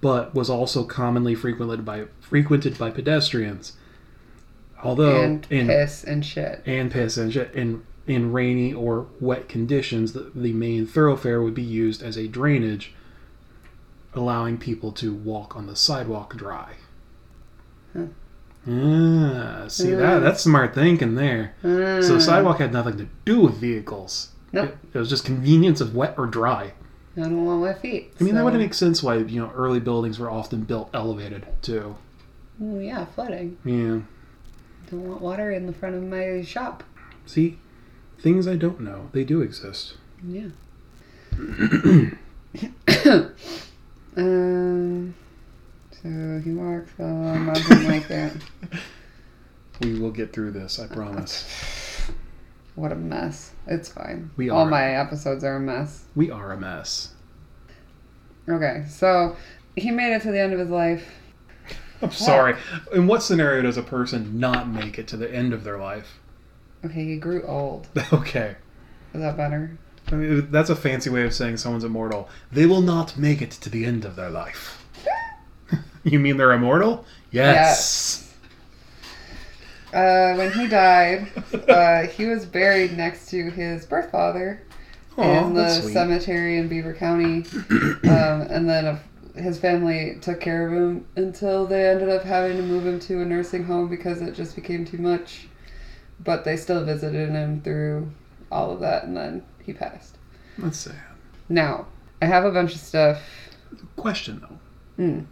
[0.00, 3.72] but was also commonly frequented by frequented by pedestrians.
[4.82, 6.62] Although and in piss and shit.
[6.66, 7.52] and piss and shit.
[7.54, 12.26] In in rainy or wet conditions, the, the main thoroughfare would be used as a
[12.26, 12.94] drainage,
[14.14, 16.74] allowing people to walk on the sidewalk dry.
[17.94, 18.06] Huh.
[18.66, 20.24] Ah, see that Hmm.
[20.24, 21.54] that's smart thinking there.
[21.62, 24.30] So Uh, sidewalk had nothing to do with vehicles.
[24.52, 24.70] Nope.
[24.92, 26.72] It, it was just convenience of wet or dry.
[27.16, 28.12] I don't want my feet.
[28.20, 31.46] I mean, that would make sense why you know early buildings were often built elevated
[31.62, 31.96] too.
[32.62, 33.56] Oh, yeah, flooding.
[33.64, 34.00] Yeah.
[34.90, 36.82] Don't want water in the front of my shop.
[37.26, 37.58] See,
[38.20, 39.96] things I don't know, they do exist.
[40.26, 40.48] Yeah.
[44.16, 45.14] um.
[46.00, 48.36] So he walks on nothing like that.
[49.80, 51.44] We will get through this, I promise.
[52.74, 53.50] What a mess.
[53.66, 54.30] It's fine.
[54.36, 56.04] We All my episodes are a mess.
[56.14, 57.12] We are a mess.
[58.48, 59.34] Okay, so
[59.74, 61.12] he made it to the end of his life.
[62.02, 62.56] I'm sorry.
[62.92, 66.18] In what scenario does a person not make it to the end of their life?
[66.84, 67.88] Okay, he grew old.
[68.12, 68.56] Okay.
[69.14, 69.76] Is that better?
[70.12, 72.28] I mean, that's a fancy way of saying someone's immortal.
[72.52, 74.86] They will not make it to the end of their life.
[76.04, 77.04] you mean they're immortal?
[77.30, 78.32] Yes.
[79.92, 81.28] Uh, when he died,
[81.68, 84.62] uh, he was buried next to his birth father
[85.16, 87.44] Aw, in the cemetery in Beaver County.
[88.04, 89.00] um, and then
[89.38, 93.22] his family took care of him until they ended up having to move him to
[93.22, 95.48] a nursing home because it just became too much.
[96.22, 98.10] But they still visited him through
[98.50, 100.18] all of that, and then he passed.
[100.58, 100.96] That's sad.
[101.48, 101.86] Now,
[102.20, 103.22] I have a bunch of stuff.
[103.96, 105.02] Question though.
[105.02, 105.26] Mm.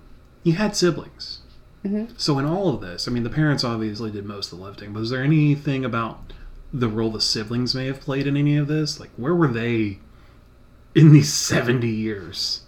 [0.45, 1.40] You had siblings.
[1.85, 2.09] Mhm.
[2.16, 4.92] So in all of this, I mean, the parents obviously did most of the lifting,
[4.92, 6.33] but is there anything about
[6.73, 9.01] the role the siblings may have played in any of this?
[9.01, 9.99] Like, where were they
[10.95, 12.62] in these 70 years?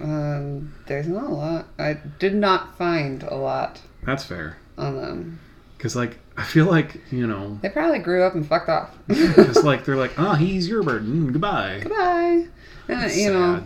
[0.00, 1.66] Um, there's not a lot.
[1.78, 4.58] I did not find a lot That's fair.
[4.76, 5.40] on them.
[5.76, 8.96] Because, like, I feel like, you know, They probably grew up and fucked off.
[9.06, 11.32] Because like they're like, ah, he's your burden.
[11.32, 11.80] Goodbye.
[11.82, 12.46] Goodbye.
[12.88, 13.62] And, That's you know,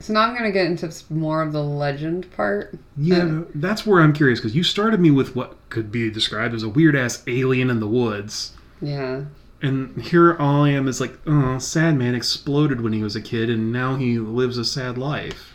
[0.00, 2.76] so now I'm gonna get into more of the legend part.
[2.96, 6.62] Yeah, that's where I'm curious because you started me with what could be described as
[6.64, 9.22] a weird ass alien in the woods, Yeah.
[9.62, 13.22] And here all I am is like, oh, sad man exploded when he was a
[13.22, 15.48] kid, and now he lives a sad life.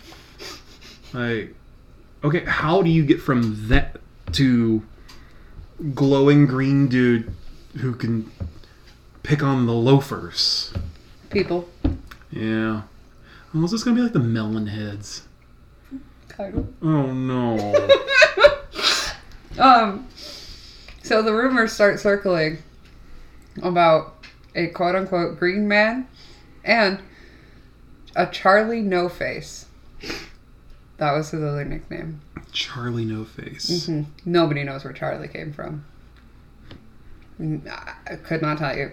[1.14, 1.54] Like,
[2.24, 3.98] okay, how do you get from that
[4.34, 4.84] to
[5.94, 7.34] glowing green dude
[7.80, 8.32] who can
[9.24, 10.74] pick on the loafers?
[11.30, 11.68] People.
[12.32, 12.84] Yeah.
[13.54, 15.28] Oh, is this gonna be like the melon heads?
[16.40, 16.68] Of.
[16.82, 17.90] Oh no.
[19.58, 20.08] Um,
[21.02, 22.60] so the rumors start circling
[23.62, 24.16] about
[24.56, 26.08] a quote unquote green man
[26.64, 27.00] and
[28.16, 29.66] a Charlie No Face.
[30.98, 32.22] That was his other nickname.
[32.52, 33.86] Charlie No Face.
[33.86, 35.86] hmm Nobody knows where Charlie came from.
[37.40, 37.68] Mm,
[38.10, 38.92] I could not tell you.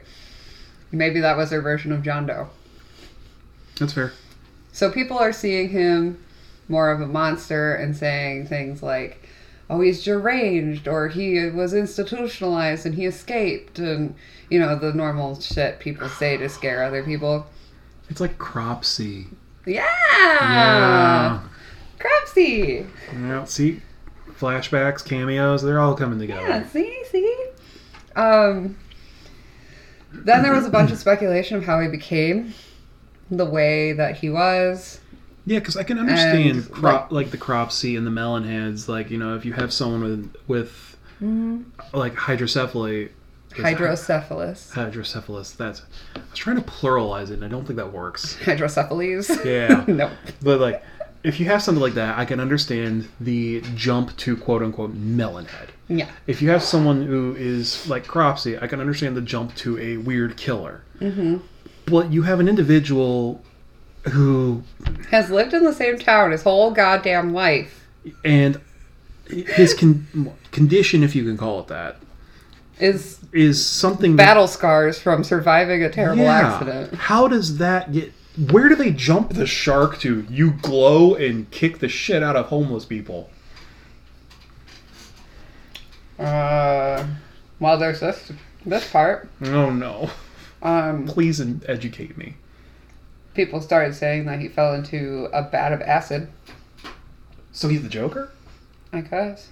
[0.92, 2.50] Maybe that was their version of John Doe.
[3.79, 4.12] That's fair.
[4.72, 6.22] So people are seeing him
[6.68, 9.24] more of a monster and saying things like,
[9.75, 14.15] oh, he's deranged or he was institutionalized and he escaped and,
[14.51, 17.47] you know, the normal shit people say to scare other people.
[18.09, 19.27] It's like Cropsy.
[19.66, 19.87] Yeah!
[20.41, 21.41] Yeah.
[21.99, 22.87] Crapsy!
[23.12, 23.45] Yeah.
[23.45, 23.81] See,
[24.39, 26.47] flashbacks, cameos, they're all coming together.
[26.47, 27.47] Yeah, see, see?
[28.16, 28.77] Um,
[30.12, 32.55] then there was a bunch of speculation of how he became
[33.31, 35.01] the way that he was.
[35.47, 38.88] Yeah, because I can understand And, crop like, the Cropsy and the melon heads.
[38.88, 40.97] Like you know, if you have someone with with
[41.92, 43.11] like hydrocephaly,
[43.53, 44.72] Hydrocephalus.
[44.72, 45.57] hydrocephalus.
[45.57, 45.82] That's
[46.16, 48.36] I was trying to pluralize it, and I don't think that works.
[48.42, 49.45] Hydrocephalies.
[49.45, 49.84] Yeah.
[49.92, 50.11] no.
[50.42, 50.82] But like,
[51.22, 55.47] if you have something like that, I can understand the jump to quote unquote melon
[55.47, 55.68] head.
[55.88, 56.09] Yeah.
[56.26, 59.99] If you have someone who is like Cropsy, I can understand the jump to a
[59.99, 60.82] weird killer.
[61.01, 61.38] Mm-hmm.
[61.86, 63.42] But you have an individual
[64.12, 64.62] who,
[65.11, 67.86] Has lived in the same town his whole goddamn life.
[68.24, 68.61] and
[69.28, 70.07] his con-
[70.52, 71.96] condition, if you can call it that,
[72.78, 76.48] Is is something that- battle scars from surviving a terrible Yeah.
[76.55, 76.94] accident.
[76.94, 78.12] How does that get?
[78.50, 80.26] Where do they jump the shark to?
[80.28, 83.30] You glow and kick the shit out of homeless people.
[86.18, 87.07] Uh,
[87.61, 88.32] well, there's this
[88.66, 89.28] this part.
[89.44, 90.11] Oh no!
[90.62, 92.36] Um, Please educate me.
[93.35, 96.28] People started saying that he fell into a vat of acid.
[97.53, 98.30] So he's the Joker?
[98.93, 99.49] I guess.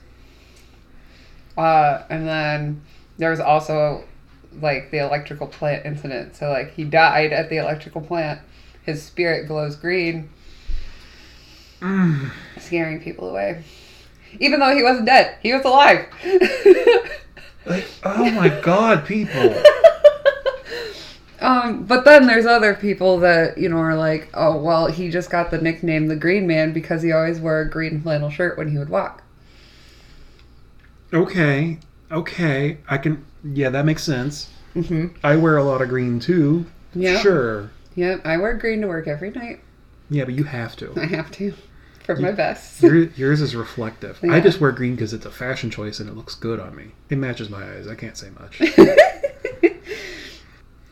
[1.57, 2.83] Uh, and then
[3.19, 4.05] there was also
[4.61, 6.37] like the electrical plant incident.
[6.37, 8.41] So like he died at the electrical plant.
[8.85, 10.31] His spirit glows green,
[12.59, 13.63] scaring people away.
[14.41, 16.07] Even though he wasn't dead, he was alive.
[17.65, 19.55] Like, oh my god, people!
[21.43, 25.31] um, but then there's other people that you know are like, oh well, he just
[25.31, 28.71] got the nickname the Green Man because he always wore a green flannel shirt when
[28.71, 29.23] he would walk.
[31.13, 31.79] Okay,
[32.11, 33.25] okay, I can.
[33.45, 34.51] Yeah, that makes sense.
[34.75, 36.67] hmm I wear a lot of green too.
[36.95, 37.19] Yeah.
[37.19, 37.71] Sure.
[37.95, 39.61] Yep, I wear green to work every night.
[40.09, 40.95] Yeah, but you have to.
[40.97, 41.53] I have to
[42.05, 42.83] for my best.
[42.83, 44.19] Your, yours is reflective.
[44.25, 46.93] I just wear green because it's a fashion choice and it looks good on me.
[47.11, 47.87] It matches my eyes.
[47.87, 48.61] I can't say much.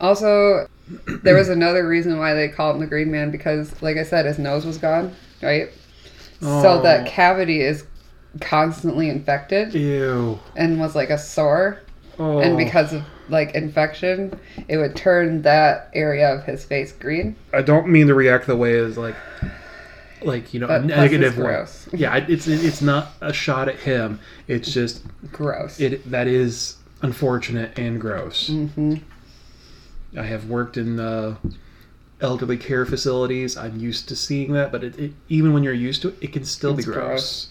[0.01, 0.67] Also,
[1.23, 4.25] there was another reason why they called him the Green Man because, like I said,
[4.25, 5.69] his nose was gone, right?
[6.41, 6.47] So
[6.79, 6.81] Oh.
[6.81, 7.85] that cavity is
[8.39, 10.39] constantly infected Ew.
[10.55, 11.79] and was like a sore.
[12.19, 12.39] Oh.
[12.39, 14.37] And because of like infection,
[14.67, 17.35] it would turn that area of his face green.
[17.53, 19.15] I don't mean to react the way as like,
[20.23, 21.43] like you know, a But plus negative it's way.
[21.45, 21.87] gross.
[21.93, 24.19] Yeah, it's it's not a shot at him.
[24.47, 25.79] It's just Gross.
[25.79, 28.47] it that is unfortunate and gross.
[28.49, 28.95] hmm
[30.17, 31.35] I have worked in uh,
[32.19, 33.55] elderly care facilities.
[33.57, 36.33] I'm used to seeing that, but it, it, even when you're used to it, it
[36.33, 37.49] can still It's be gross.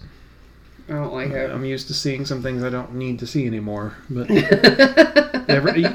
[0.89, 1.51] I don't like it.
[1.51, 3.95] I'm used to seeing some things I don't need to see anymore.
[4.11, 4.29] But
[5.49, 5.89] never, you,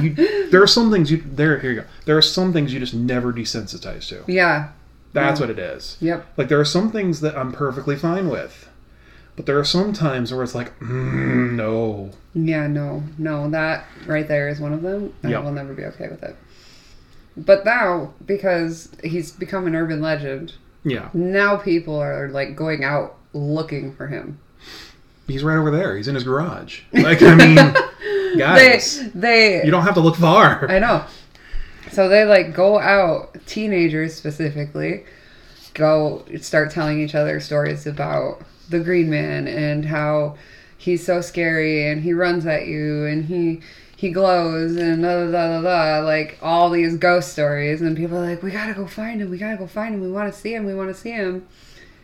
[0.00, 1.58] you, there are some things you there.
[1.58, 1.86] Here you go.
[2.04, 4.24] There are some things you just never desensitize to.
[4.32, 4.70] yeah.
[5.12, 5.46] That's Yeah.
[5.46, 5.96] what it is.
[6.00, 6.26] Yep.
[6.36, 8.65] Like there are some things that I'm perfectly fine with,
[9.36, 12.10] but there are some times where it's like, mm, no.
[12.34, 15.12] Yeah, no, no, that right there is one of them.
[15.22, 15.44] I Yep.
[15.44, 16.36] will never be okay with it.
[17.36, 23.16] But now, because he's become an urban legend, Yeah, now people are like going out
[23.34, 24.38] looking for him.
[25.28, 25.96] he's right over there.
[25.96, 26.80] He's in his garage.
[26.92, 30.70] Like I mean, guys, They, they, you don't have to look far.
[30.70, 31.04] I know.
[31.92, 35.04] So they like go out, teenagers specifically,
[35.74, 40.36] go start telling each other stories about the Green Man and how
[40.76, 43.60] he's so scary and he runs at you and he
[43.96, 47.80] he glows and da da da da like all these ghost stories.
[47.80, 49.30] And people are like we gotta go find him.
[49.30, 50.00] We gotta go find him.
[50.00, 50.64] We want to see him.
[50.66, 51.46] We want to see him.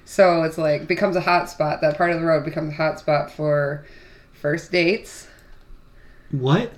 [0.05, 1.81] So it's like becomes a hot spot.
[1.81, 3.87] That part of the road becomes a hot spot for
[4.33, 5.29] first dates.
[6.31, 6.73] What?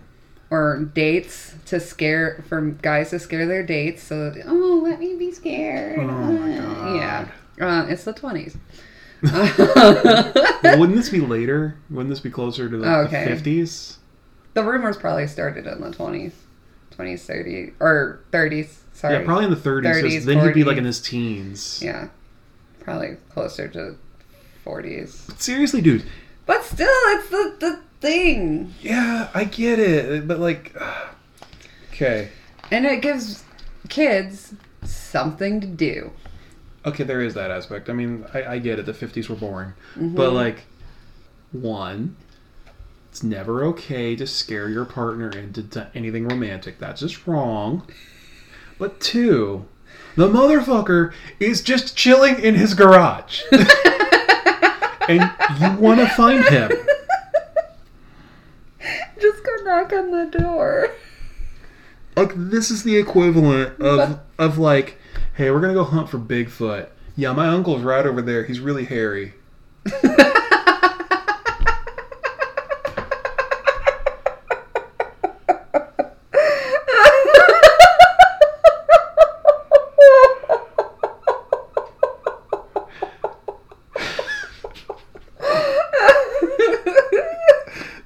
[0.50, 4.02] Or dates to scare for guys to scare their dates.
[4.02, 6.00] So oh let me be scared.
[6.00, 6.96] Oh my god.
[6.96, 7.28] Yeah
[7.60, 8.56] uh, it's the 20s
[10.78, 11.76] wouldn't this be later?
[11.90, 13.32] Wouldn't this be closer to the, Okay.
[13.34, 13.96] the 50s?
[14.54, 16.32] the rumors probably started in the twenties,
[16.92, 18.82] twenties, thirty or thirties.
[18.92, 19.82] Sorry, Yeah, probably in the 30s.
[20.00, 21.80] 'cause 30s, then he'd be like in his teens.
[21.82, 22.08] Yeah,
[22.80, 23.96] probably closer to
[24.62, 25.24] forties.
[25.26, 26.04] But seriously, dude.
[26.46, 30.76] But still, it's the the thing, Yeah, I get it, but like,
[31.92, 32.28] okay,
[32.70, 33.42] and it gives
[33.88, 34.54] kids
[34.84, 36.12] something to do.
[36.86, 37.88] Okay, there is that aspect.
[37.88, 38.86] I mean, I, I get it.
[38.86, 40.14] The 50s were boring, Mm-hmm.
[40.14, 40.64] but like,
[41.52, 42.16] one,
[43.10, 46.78] it's never okay to scare your partner into anything romantic.
[46.78, 47.86] That's just wrong.
[48.78, 49.66] But two,
[50.16, 53.42] the motherfucker is just chilling in his garage,
[55.08, 55.30] and
[55.60, 56.70] you want to find him.
[59.20, 60.90] Just go knock on the door.
[62.16, 64.98] like this is the equivalent of of like
[65.36, 66.88] hey we're gonna go hunt for bigfoot.
[67.16, 68.44] Yeah my uncle's right over there.
[68.44, 69.34] He's really hairy.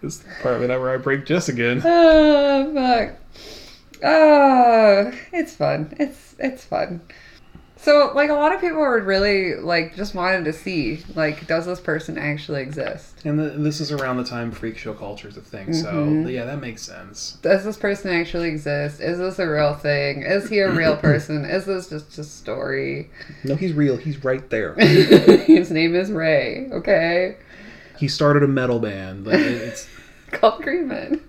[0.00, 1.82] This is the part whenever i break jess again.
[1.84, 3.14] Oh fuck.
[4.02, 4.37] Oh, it's
[5.58, 5.94] fun.
[5.98, 7.02] It's it's fun.
[7.80, 11.64] So, like, a lot of people were really, like, just wanted to see, like, does
[11.64, 13.20] this person actually exist?
[13.24, 16.32] And the, this is around the time freak show culture is a thing, so Mhm.
[16.32, 17.38] yeah, that makes sense.
[17.40, 19.00] Does this person actually exist?
[19.00, 20.22] Is this a real thing?
[20.22, 21.44] Is he a real person?
[21.44, 23.10] Is this just a story?
[23.44, 23.96] No, he's real.
[23.96, 24.74] He's right there.
[25.46, 27.36] His name is Ray, okay?
[27.96, 29.24] he started a metal band.
[29.24, 29.88] Like, it's
[30.32, 31.20] Called Green Man.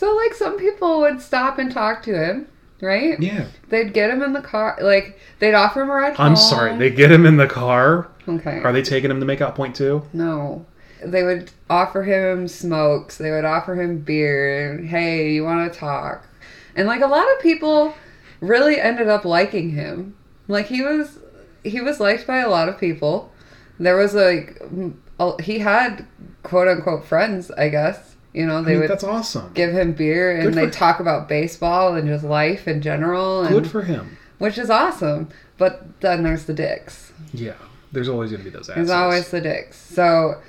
[0.00, 2.46] So, like, some people would stop and talk to him,
[2.80, 3.20] right?
[3.20, 3.48] yeah.
[3.68, 6.28] They'd get him in the car, like, they'd offer him a ride home.
[6.28, 6.74] I'm sorry.
[6.78, 8.08] They get him in the car.
[8.26, 8.60] Okay.
[8.60, 10.02] Are they taking him to make out point two?
[10.14, 10.64] No.
[11.04, 13.18] They would offer him smokes.
[13.18, 14.72] They would offer him beer.
[14.72, 16.26] And, hey, you want to talk?
[16.74, 17.94] And like a lot of people
[18.40, 20.16] really ended up liking him.
[20.48, 21.18] Like he was,
[21.62, 23.30] he was liked by a lot of people.
[23.78, 24.62] There was like,
[25.42, 26.06] he had
[26.42, 28.09] quote unquote friends, I guess.
[28.32, 29.50] You know, I they mean, would that's awesome.
[29.54, 33.68] give him beer and they talk about baseball and just life in general, and, Good
[33.70, 34.16] for him.
[34.38, 35.28] which is awesome.
[35.58, 37.12] But then there's the dicks.
[37.32, 37.54] Yeah.
[37.92, 38.86] There's always going to be those assholes.
[38.88, 39.76] There's always the dicks.
[39.78, 40.40] So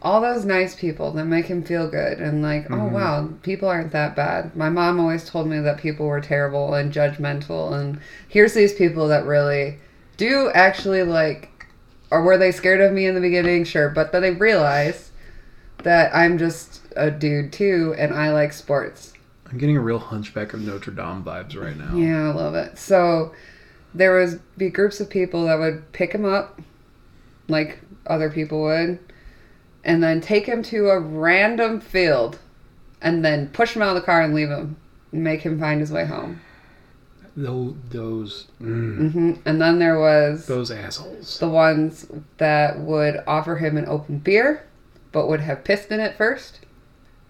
[0.00, 2.90] all those nice people that make him feel good and like, oh Mhm.
[2.92, 4.54] wow, people aren't that bad.
[4.54, 9.08] My mom always told me that people were terrible and judgmental and here's these people
[9.08, 9.78] that really
[10.18, 11.50] do actually like
[12.10, 13.64] or were they scared of me in the beginning?
[13.64, 15.10] Sure, but then they realize
[15.82, 19.12] that I'm just a dude too and I like sports.
[19.50, 21.94] I'm getting a real Hunchback of Notre Dame vibes right now.
[21.94, 22.78] Yeah, I love it.
[22.78, 23.32] So
[23.94, 26.60] there was be groups of people that would pick him up,
[27.48, 28.98] like other people would,
[29.84, 32.38] and then take him to a random field,
[33.00, 34.76] and then push him out of the car and leave him,
[35.12, 36.40] and make him find his way home.
[37.36, 41.38] Those, those, mm, hmm And then there was those assholes.
[41.38, 42.06] the ones
[42.38, 44.66] that would offer him an open beer,
[45.12, 46.60] but would have pissed in it first.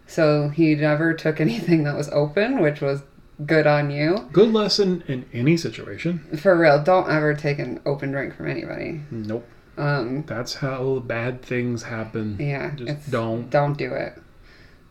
[0.07, 3.03] So he never took anything that was open, which was
[3.47, 4.29] good on you.
[4.33, 6.21] Good lesson in any situation.
[6.39, 9.01] For real, don't ever take an open drink from anybody.
[9.11, 9.47] Nope.
[9.77, 12.37] Um, That's how bad things happen.
[12.39, 13.51] yeah, Just don't.
[13.51, 14.15] Don't do it.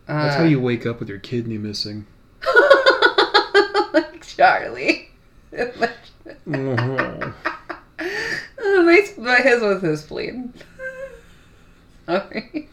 [0.07, 2.05] Uh, That's how you wake up with your kidney missing.
[3.93, 5.09] like Charlie.
[5.57, 5.65] Uh,
[6.45, 7.33] my,
[9.17, 10.53] but his was his spleen.
[12.05, 12.67] Sorry.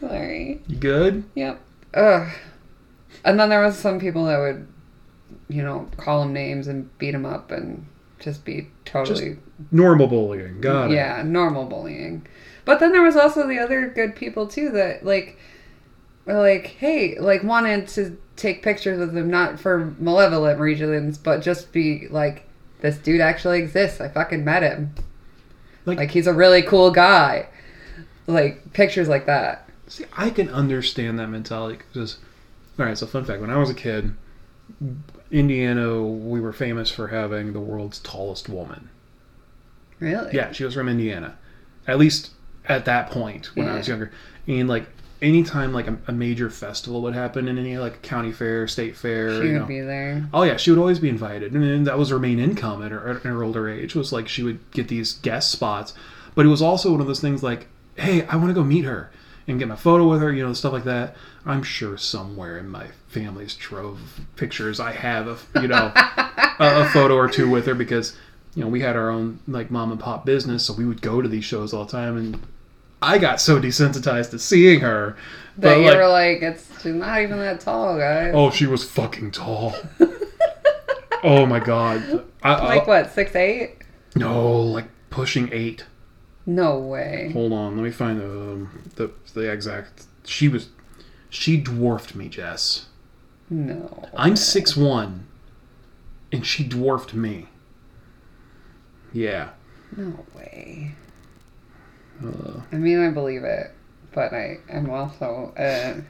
[0.00, 0.60] Sorry.
[0.66, 1.24] You good?
[1.34, 1.60] Yep.
[1.94, 2.28] Ugh.
[3.24, 4.66] And then there was some people that would,
[5.48, 7.86] you know, call him names and beat him up and
[8.18, 9.38] just be totally
[9.70, 10.60] Normal bullying.
[10.60, 10.94] Got it.
[10.94, 12.26] yeah normal bullying.
[12.64, 15.38] But then there was also the other good people too that like
[16.24, 21.40] were like hey like wanted to take pictures with him not for malevolent reasons but
[21.40, 22.46] just be like
[22.80, 24.00] this dude actually exists.
[24.00, 24.94] I fucking met him.
[25.86, 27.48] Like- like he's a really cool guy.
[28.26, 29.65] Like pictures like that.
[29.88, 32.18] See, I can understand that mentality because,
[32.78, 32.98] all right.
[32.98, 34.14] So, fun fact: when I was a kid,
[35.30, 38.88] Indiana, we were famous for having the world's tallest woman.
[39.98, 40.34] Really?
[40.34, 41.36] Yeah, she was from Indiana.
[41.86, 42.30] At least
[42.68, 44.10] at that point when I was younger.
[44.46, 44.86] And like
[45.22, 49.30] anytime like a, a major festival would happen in any like county fair, state fair,
[49.40, 49.66] She you would know.
[49.66, 50.28] be there.
[50.34, 52.90] Oh yeah, she would always be invited, and then that was her main income at
[52.90, 53.94] her, at her older age.
[53.94, 55.94] Was like she would get these guest spots,
[56.34, 58.84] but it was also one of those things like, hey, I want to go meet
[58.84, 59.10] her
[59.48, 61.16] and get my photo with her, you know, stuff like that.
[61.44, 66.54] I'm sure somewhere in my family's trove of pictures I have of you know a,
[66.58, 68.16] a photo or two with her because
[68.54, 71.22] you know we had our own like mom and pop business, so we would go
[71.22, 72.40] to these shows all the time, and
[73.00, 75.16] I got so desensitized to seeing her.
[75.58, 78.32] That But you like, were like, it's she's not even that tall, guys.
[78.34, 79.74] oh, she was fucking tall.
[81.22, 82.24] oh my god.
[82.42, 83.76] I, I- like uh, what, six eight?
[84.14, 85.84] No, like pushing eight.
[86.46, 87.30] No way.
[87.32, 90.06] Hold on, let me find the um, the the exact.
[90.24, 90.68] She was,
[91.28, 92.86] she dwarfed me, Jess.
[93.50, 94.08] No.
[94.16, 95.26] I'm six one,
[96.32, 97.46] and she dwarfed me.
[99.12, 99.50] Yeah.
[99.96, 100.92] No way.
[102.24, 103.72] Uh, I mean, I believe it,
[104.12, 105.52] but I am also.
[105.56, 106.00] Uh,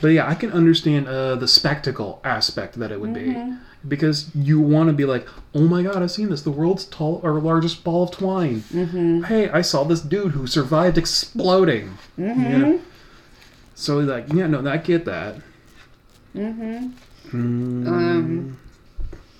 [0.00, 3.50] but yeah, I can understand uh, the spectacle aspect that it would Mm-hmm.
[3.50, 3.56] be
[3.88, 6.42] because you want to be like, oh my god, I've seen this.
[6.42, 8.60] The world's tall or largest ball of twine.
[8.72, 9.22] mm-hmm.
[9.24, 11.98] Hey, I saw this dude who survived exploding.
[12.18, 12.42] Mm-hmm.
[12.72, 12.78] Yeah.
[13.74, 15.36] So like, yeah, no, I get that.
[16.34, 16.88] Mm-hmm.
[17.36, 18.58] Mm, Um.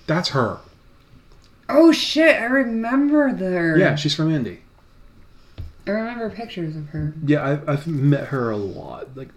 [0.06, 0.58] that's her.
[1.68, 2.36] Oh shit!
[2.40, 3.76] I remember her.
[3.78, 4.60] Yeah, she's from Indy.
[5.86, 7.14] I remember pictures of her.
[7.24, 9.16] Yeah, I've, I've met her a lot.
[9.16, 9.28] Like,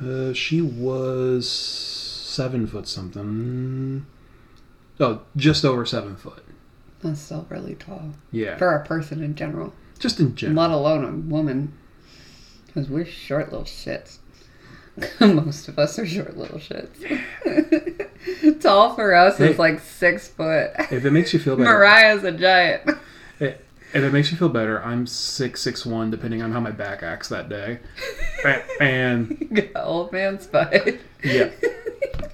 [0.00, 1.46] uh, she was
[2.30, 4.06] seven foot something.
[4.98, 6.44] Oh, just over seven foot.
[7.02, 10.62] That's still really tall Yeah, for a person in general, just in general.
[10.62, 11.72] let alone a woman.
[12.66, 14.18] Because we're short little shits.
[15.20, 17.00] Most of us are short little shits.
[18.60, 19.50] Tall for us Hey.
[19.52, 20.70] is like six foot.
[20.90, 22.82] If it makes you feel better, Mariah's a giant.
[23.92, 27.02] If it makes you feel better, I'm six six one, depending on how my back
[27.02, 27.80] acts that day.
[28.80, 31.00] And Old man spite.
[31.22, 31.50] yeah,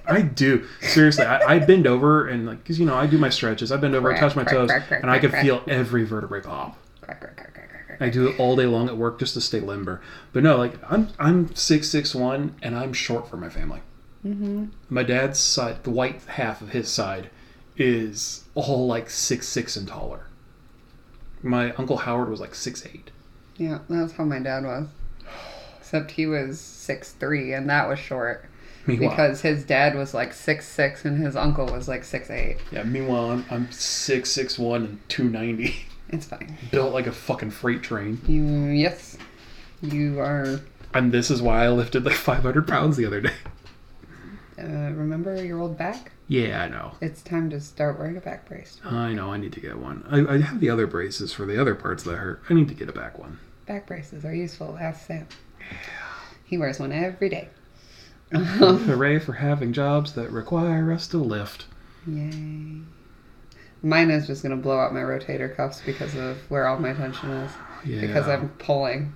[0.05, 1.25] I do seriously.
[1.25, 3.71] I, I bend over and like, cause you know, I do my stretches.
[3.71, 6.77] I bend over, I touch my toes, and I can feel every vertebrae pop.
[7.99, 10.01] I do it all day long at work just to stay limber.
[10.33, 13.81] But no, like I'm I'm six six one and I'm short for my family.
[14.25, 14.65] Mm-hmm.
[14.89, 17.29] My dad's side, the white half of his side,
[17.75, 20.26] is all like six six and taller.
[21.43, 23.11] My uncle Howard was like six eight.
[23.57, 24.87] Yeah, that's how my dad was.
[25.79, 28.45] Except he was six three, and that was short
[28.85, 32.57] Meanwhile, because his dad was like six six, and his uncle was like six eight.
[32.71, 35.75] yeah, meanwhile I'm, I'm six six one and two ninety,
[36.09, 36.57] It's fine.
[36.71, 38.19] built like a fucking freight train.
[38.27, 39.17] You yes,
[39.81, 40.61] you are.
[40.93, 43.33] And this is why I lifted like five hundred pounds the other day.
[44.59, 46.11] Uh, remember your old back?
[46.27, 46.93] Yeah, I know.
[46.99, 48.81] It's time to start wearing a back brace.
[48.83, 49.31] I know.
[49.31, 50.05] I need to get one.
[50.09, 52.41] I, I have the other braces for the other parts that hurt.
[52.49, 53.39] I need to get a back one.
[53.65, 54.77] Back braces are useful.
[54.79, 55.27] Ask Sam.
[56.43, 57.49] He wears one every day.
[58.31, 61.65] Hooray for having jobs that require us to lift.
[62.05, 62.81] Yay.
[63.81, 67.29] Mine is just gonna blow out my rotator cuffs because of where all my tension
[67.31, 67.51] is.
[67.85, 68.01] Yeah.
[68.01, 69.13] Because I'm pulling.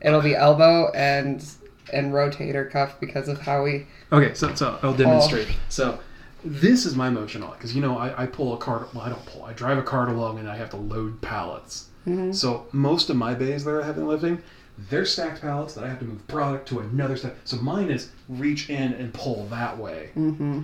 [0.00, 1.44] It'll be elbow and
[1.92, 5.48] and rotator cuff because of how we Okay, so, so I'll demonstrate.
[5.68, 6.00] So
[6.44, 8.94] this is my motion on because you know I, I pull a cart.
[8.94, 9.44] Well, I don't pull.
[9.44, 11.86] I drive a cart along and I have to load pallets.
[12.32, 14.42] So most of my bays that are heavy lifting,
[14.88, 17.34] they're stacked pallets that I have to move product to another stack.
[17.44, 20.62] So mine is reach in and pull that way, mm-hmm.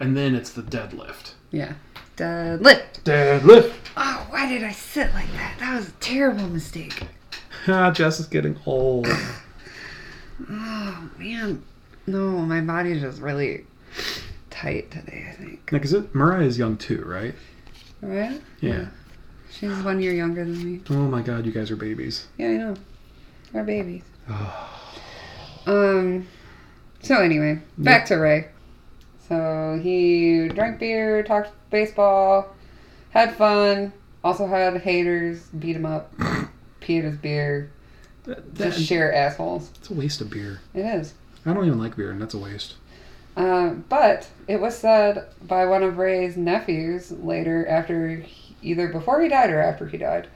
[0.00, 1.32] and then it's the deadlift.
[1.50, 1.74] Yeah.
[2.16, 3.04] Deadlift.
[3.04, 3.72] Deadlift.
[3.96, 5.56] Oh, why did I sit like that?
[5.60, 7.06] That was a terrible mistake.
[7.68, 9.06] Ah, Jess is getting old.
[10.50, 11.62] Oh man.
[12.06, 13.64] No, my body's just really
[14.62, 15.66] tight today, I think.
[15.70, 17.34] Because it Mariah is young too, right?
[18.00, 18.40] Right?
[18.60, 18.86] Yeah.
[19.50, 20.80] She's one year younger than me.
[20.90, 22.26] Oh my God, you guys are babies.
[22.38, 22.74] Yeah, I know.
[23.52, 24.02] We're babies.
[25.66, 26.26] Um.
[27.02, 28.48] So anyway, back to Ray.
[29.28, 32.54] So he drank beer, talked baseball,
[33.10, 33.92] had fun.
[34.24, 36.12] Also had haters, beat him up,
[36.80, 37.70] pee at his beer.
[38.24, 39.70] That, Just that- sheer assholes.
[39.80, 40.60] it's a waste of beer.
[40.74, 41.14] It is.
[41.44, 42.74] I don't even like beer, and that's a waste.
[43.36, 49.22] Uh, but it was said by one of Ray's nephews later, after he, either before
[49.22, 50.28] he died or after he died,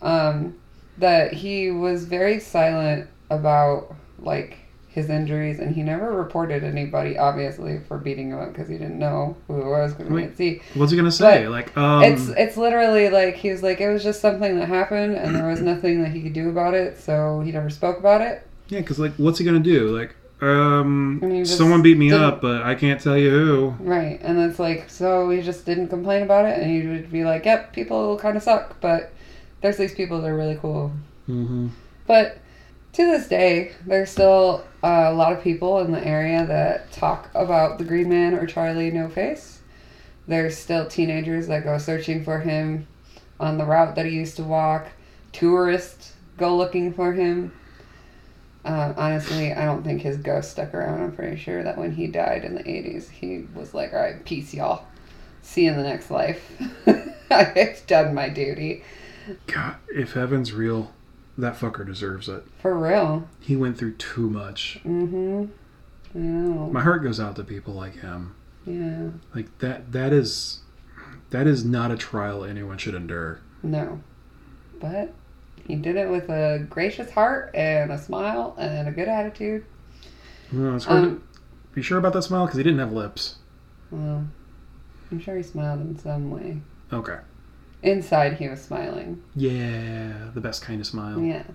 [0.00, 0.58] um,
[0.98, 7.78] that he was very silent about like his injuries, and he never reported anybody, obviously,
[7.86, 10.22] for beating him up because he didn't know who it was going Wait.
[10.22, 10.62] didn't see.
[10.74, 11.46] What's he gonna say?
[11.46, 15.14] like, um, it's it's literally like he was like it was just something that happened,
[15.14, 18.20] and there was nothing that he could do about it, so he never spoke about
[18.20, 18.46] it.
[18.68, 19.96] yeah, because like, what's he gonna do?
[19.96, 23.74] Like, um, just someone beat me up, but I can't tell you who.
[23.80, 27.24] Right, and it's like so he just didn't complain about it, and he would be
[27.24, 29.12] like, "Yep, people kind of suck, but
[29.60, 30.92] there's these people that are really cool."
[31.28, 31.68] Mm-hmm.
[32.06, 32.38] But
[32.94, 37.30] to this day, there's still uh, a lot of people in the area that talk
[37.34, 39.60] about the Green Man or Charlie No Face.
[40.26, 42.86] There's still teenagers that go searching for him
[43.38, 44.88] on the route that he used to walk.
[45.32, 47.52] Tourists go looking for him.
[48.64, 51.02] Uh, honestly, I don't think his ghost stuck around.
[51.02, 54.24] I'm pretty sure that when he died in the 80s, he was like, all right,
[54.24, 54.84] peace, y'all.
[55.42, 56.52] See you in the next life.
[57.30, 58.84] I've done my duty.
[59.46, 60.92] God, if heaven's real,
[61.38, 62.44] that fucker deserves it.
[62.60, 63.28] For real.
[63.40, 64.80] He went through too much.
[64.84, 65.46] Mm-hmm.
[66.12, 66.68] Know.
[66.70, 68.34] My heart goes out to people like him.
[68.66, 69.10] Yeah.
[69.34, 69.92] Like that.
[69.92, 70.60] That is,
[71.30, 73.40] that is not a trial anyone should endure.
[73.62, 74.00] No.
[74.80, 75.14] But
[75.70, 79.64] he did it with a gracious heart and a smile and a good attitude.
[80.52, 83.36] No, it's hard Um, to be sure about that smile because he didn't have lips.
[83.90, 84.26] well,
[85.10, 86.60] I'm sure he smiled in some way.
[86.92, 87.18] Okay.
[87.82, 89.22] Inside, he was smiling.
[89.34, 91.20] Yeah, the best kind of smile.
[91.20, 91.46] Yes.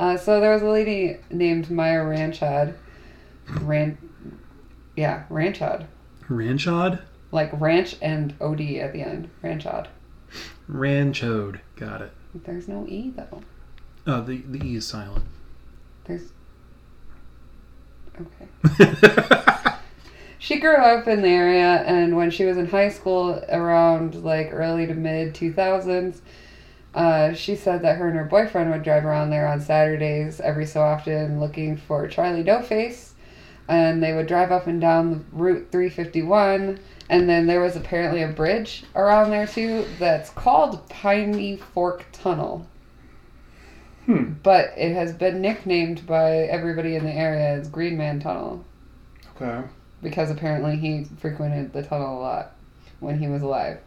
[0.00, 2.74] Uh, so there was a lady named Maya Ranchad.
[3.60, 3.98] Ran,
[4.96, 5.86] yeah, Ranchad.
[6.28, 7.00] Ranchod?
[7.32, 9.28] Like ranch and OD at the end.
[9.42, 9.86] Ranchad.
[10.70, 11.60] Ranchode.
[11.76, 12.12] Got it.
[12.44, 13.42] There's no E though.
[14.06, 15.24] Oh, the, the E is silent.
[16.04, 16.32] There's.
[18.20, 19.02] Okay.
[20.46, 24.50] She grew up in the area, and when she was in high school, around like
[24.52, 26.20] early to mid 2000s,
[26.94, 30.66] uh, she said that her and her boyfriend would drive around there on Saturdays every
[30.66, 33.14] so often looking for Charlie No Face.
[33.68, 36.78] And they would drive up and down the Route 351.
[37.08, 42.66] And then there was apparently a bridge around there too that's called Piney Fork Tunnel.
[44.06, 44.34] Hmm.
[44.42, 48.64] But it has been nicknamed by everybody in the area as Green Man Tunnel.
[49.40, 49.62] Okay.
[50.02, 52.52] because apparently he frequented the tunnel a lot
[53.00, 53.78] when he was alive.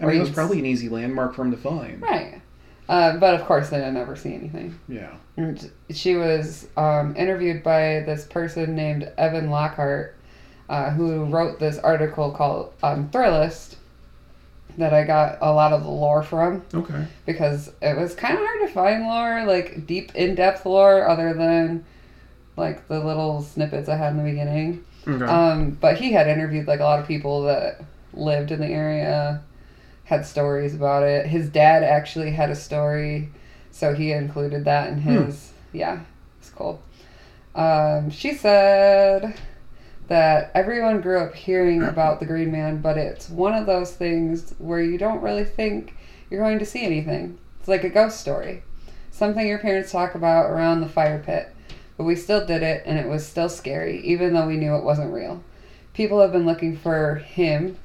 [0.00, 2.02] I mean, it was probably an easy landmark for him to find.
[2.02, 2.40] Right.
[2.88, 4.78] Uh, but of course, they didn't never see anything.
[4.88, 5.14] Yeah.
[5.36, 10.15] And she was um, interviewed by this person named Evan Lockhart,
[10.68, 13.76] uh, who wrote this article called um, Thrillist
[14.78, 17.06] that I got a lot of the lore from Okay.
[17.24, 21.32] because it was kind of hard to find lore, like deep, in depth lore, other
[21.32, 21.84] than
[22.56, 24.84] like the little snippets I had in the beginning.
[25.08, 25.24] Okay.
[25.24, 29.42] Um, but he had interviewed like a lot of people that lived in the area,
[30.04, 31.26] had stories about it.
[31.26, 33.30] His dad actually had a story,
[33.70, 35.52] so he included that in his.
[35.72, 36.00] Yeah,
[36.38, 36.80] it's cool.
[37.54, 39.38] Um, she said
[40.08, 44.54] that everyone grew up hearing about the Green Man, but it's one of those things
[44.58, 45.94] where you don't really think
[46.30, 47.38] you're going to see anything.
[47.58, 48.62] It's like a ghost story,
[49.10, 51.52] something your parents talk about around the fire pit.
[51.96, 54.84] But we still did it, and it was still scary, even though we knew it
[54.84, 55.42] wasn't real.
[55.94, 57.78] People have been looking for him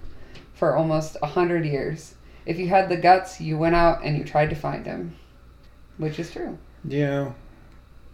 [0.54, 2.16] for almost a hundred years.
[2.46, 5.16] If you had the guts, you went out and you tried to find him,
[5.98, 6.58] which is true.
[6.86, 7.32] yeah.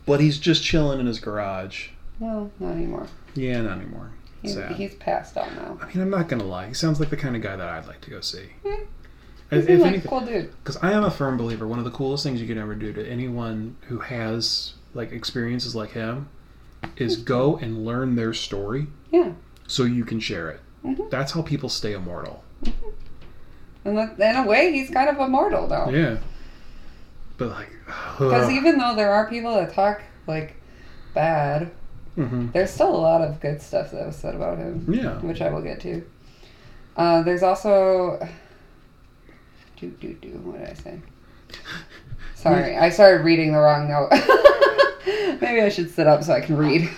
[0.05, 1.89] But he's just chilling in his garage.
[2.22, 3.08] No, not anymore.
[3.38, 4.11] Yeah, not anymore.
[4.41, 4.75] He's, Sad.
[4.75, 5.77] he's passed out now.
[5.81, 6.67] I mean, I'm not gonna lie.
[6.67, 8.47] He sounds like the kind of guy that I'd like to go see.
[8.65, 8.83] Hmm.
[9.49, 10.51] If, He's if like anything, a cool dude.
[10.63, 12.91] because I am a firm believer, one of the coolest things you can ever do
[12.93, 16.27] to anyone who has like experiences like him
[16.97, 19.31] is go and learn their story Yeah.
[19.67, 20.59] so you can share it.
[20.85, 21.09] Mhm.
[21.09, 22.43] That's how people stay immortal.
[23.85, 25.89] And in a way, he's kind of immortal, though.
[25.89, 26.17] Yeah.
[27.38, 27.69] But like,
[28.17, 30.55] Because even though there are people that talk, like,
[31.13, 31.71] bad,
[32.18, 34.86] hmm there's still a lot of good stuff that was said about him.
[34.89, 36.03] yeah, which I will get to.
[36.95, 38.20] Uh, there's also.
[39.78, 40.30] Do, do, do.
[40.39, 40.99] What did I say?
[42.36, 44.09] Sorry, I started reading the wrong note.
[45.41, 46.89] Maybe I should sit up so I can read.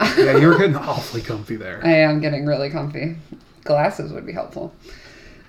[0.18, 1.80] yeah, you're getting awfully comfy there.
[1.84, 3.16] I am getting really comfy.
[3.64, 4.74] Glasses would be helpful.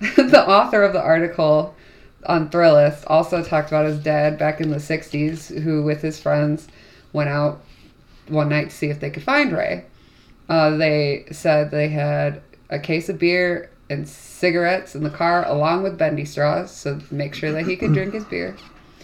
[0.00, 1.74] the author of the article
[2.26, 6.68] on Thrillist also talked about his dad back in the 60s, who, with his friends,
[7.12, 7.62] went out
[8.28, 9.84] one night to see if they could find Ray.
[10.48, 15.82] Uh, they said they had a case of beer and cigarettes in the car, along
[15.82, 18.56] with bendy straws, so make sure that he could drink his beer.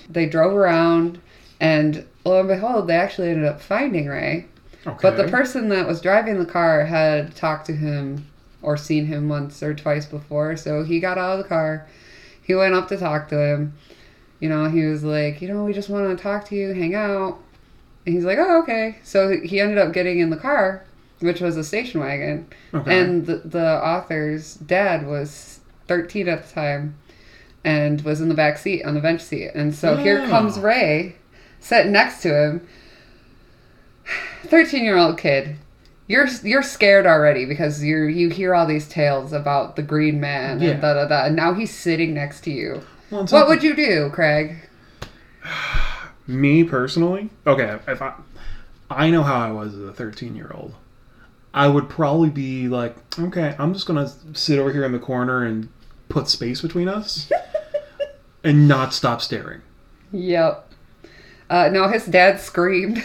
[0.09, 1.21] They drove around,
[1.61, 4.47] and lo and behold, they actually ended up finding Ray.
[4.87, 4.99] Okay.
[5.01, 8.27] But the person that was driving the car had talked to him
[8.61, 10.57] or seen him once or twice before.
[10.57, 11.87] So he got out of the car.
[12.43, 13.75] He went up to talk to him.
[14.41, 16.95] You know, he was like, you know, we just want to talk to you, hang
[16.95, 17.39] out.
[18.07, 18.99] And he's like, oh, okay.
[19.03, 20.85] So he ended up getting in the car,
[21.21, 22.47] which was a station wagon.
[22.75, 23.01] okay.
[23.01, 26.97] And the, the author's dad was 13 at the time
[27.65, 29.51] and was in the back seat on the bench seat.
[29.55, 31.17] And so here comes Ray
[31.61, 32.69] sitting next to him.
[34.47, 35.57] 13 year old kid.
[36.07, 40.61] You're you're scared already because you you hear all these tales about the green man
[40.61, 40.73] Yeah.
[40.73, 42.83] and da da da and now he's sitting next to you.
[43.11, 44.57] Well, What would you do, Craig?
[46.27, 48.15] Me personally, okay, if I,
[48.91, 50.75] I know how I was as a 13 year old.
[51.53, 55.45] I would probably be like, okay, I'm just gonna sit over here in the corner
[55.45, 55.69] and
[56.09, 57.31] put space between us,
[58.45, 59.63] and not stop staring.
[60.13, 60.71] Yep.
[61.51, 63.03] Uh, no, his dad screamed.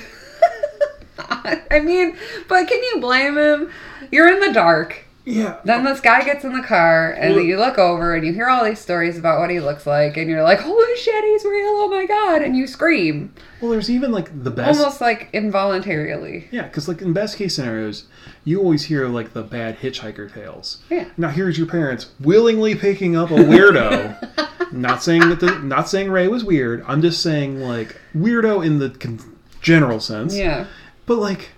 [1.20, 2.17] I mean,
[2.47, 3.72] but can you blame him?
[4.11, 5.05] You're in the dark.
[5.32, 5.58] Yeah.
[5.64, 8.48] Then this guy gets in the car, and Well- you look over, and you hear
[8.50, 11.68] all these stories about what he looks like, and you're like, "Holy shit, he's real!
[11.78, 14.80] Oh my god!" And you scream, Well, there's even like the best.
[14.80, 16.48] almost like involuntarily.
[16.52, 18.06] Yeah, because like in best case scenarios,
[18.44, 20.80] you always hear like the bad hitchhiker tales.
[20.90, 21.06] Yeah.
[21.16, 24.48] Now here's your parents willingly picking up a weirdo.
[24.72, 26.84] not saying that the not saying Ray was weird.
[26.88, 29.20] I'm just saying like weirdo in the con-
[29.62, 30.36] general sense.
[30.36, 30.66] Yeah.
[31.06, 31.50] But like,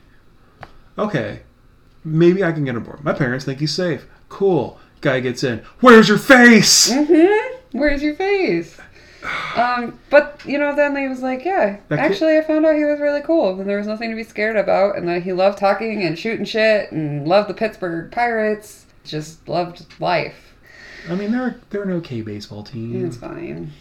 [0.98, 1.42] okay,
[2.04, 3.04] maybe I can get on board.
[3.04, 4.06] My parents think he's safe.
[4.30, 4.80] Cool.
[5.02, 5.60] Guy gets in.
[5.80, 6.92] Where's your face?
[6.92, 7.78] Mm-hmm.
[7.78, 8.78] Where's your face?
[9.56, 12.76] Um, but you know, then he was like, "Yeah, That kid- actually, I found out
[12.76, 15.32] he was really cool, and there was nothing to be scared about, and that he
[15.34, 20.56] loved talking and shooting shit, and loved the Pittsburgh Pirates, just loved life.
[21.10, 23.06] I mean, they're they're an okay baseball team.
[23.06, 23.72] It's fine.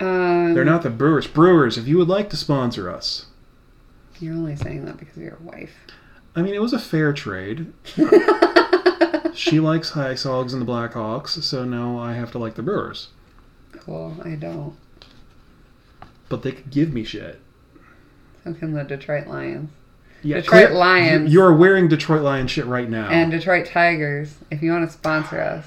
[0.00, 1.26] Um, They're not the Brewers.
[1.26, 3.26] Brewers, if you would like to sponsor us.
[4.20, 5.70] You're only saying that because of your wife.
[6.34, 7.72] I mean, it was a fair trade.
[9.34, 13.08] she likes White Sox and the Blackhawks, so now I have to like the Brewers.
[13.72, 14.16] Cool.
[14.24, 14.74] I don't.
[16.28, 17.40] But they could give me shit.
[18.44, 19.70] So can the Detroit Lions
[20.22, 21.32] Yeah, Detroit clear- Lions.
[21.32, 23.08] you- You're wearing Detroit Lions shit right now.
[23.10, 24.34] and Detroit Tigers.
[24.50, 25.66] If you want to sponsor us,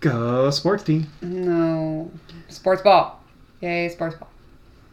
[0.00, 1.06] Go sports team.
[1.22, 2.10] no
[2.48, 3.22] sports ball.
[3.60, 4.28] Yay, sports ball.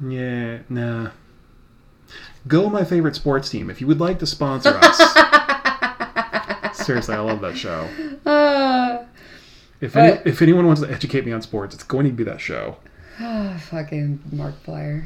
[0.08, 1.10] Yeah, nah.
[2.48, 4.98] Go my favorite sports team if you would like to sponsor us.
[6.86, 7.88] Seriously, I love that show.
[8.26, 9.06] Uh,
[9.80, 12.42] If any, if anyone wants to educate me on sports, it's going to be that
[12.42, 12.78] show.
[13.20, 15.06] ah, fucking Markiplier.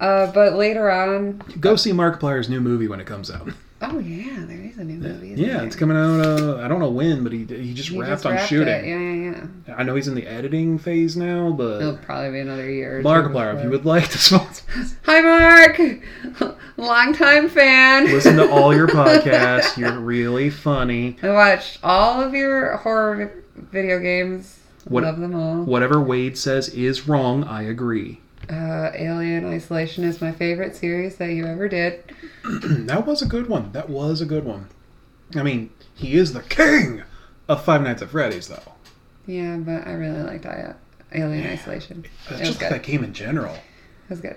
[0.00, 3.48] Uh, but later on, Go see Mark Markiplier's new movie when it comes out.
[3.82, 5.28] oh yeah, there is a new movie.
[5.40, 6.20] Yeah, it's coming out.
[6.20, 8.68] Uh, I don't know when, but he he just He wrapped just on wrapped shooting.
[8.68, 8.84] it.
[8.86, 9.74] Yeah, yeah, yeah.
[9.76, 13.02] I know he's in the editing phase now, but It'll probably be another year.
[13.02, 14.64] Markiplier, if you would like to sponsor,
[15.04, 16.56] Hi, Mark.
[16.76, 18.04] Longtime fan.
[18.06, 19.76] listen to all your podcasts.
[19.76, 21.16] You're really funny.
[21.22, 24.58] I watched all of your horror video games.
[24.84, 25.64] What- Love them all.
[25.64, 27.44] Whatever Wade says is wrong.
[27.44, 28.20] I agree.
[28.50, 32.04] Uh, Alien Isolation is my favorite series that you ever did.
[32.44, 33.72] that was a good one.
[33.72, 34.68] That was a good one.
[35.34, 37.02] I mean, he is the king
[37.48, 38.72] of Five Nights at Freddy's, though.
[39.26, 40.74] Yeah, but I really liked I-
[41.12, 42.04] Alien Isolation.
[42.04, 42.70] It It's was just good.
[42.72, 43.54] that game in general.
[43.54, 44.36] It was good.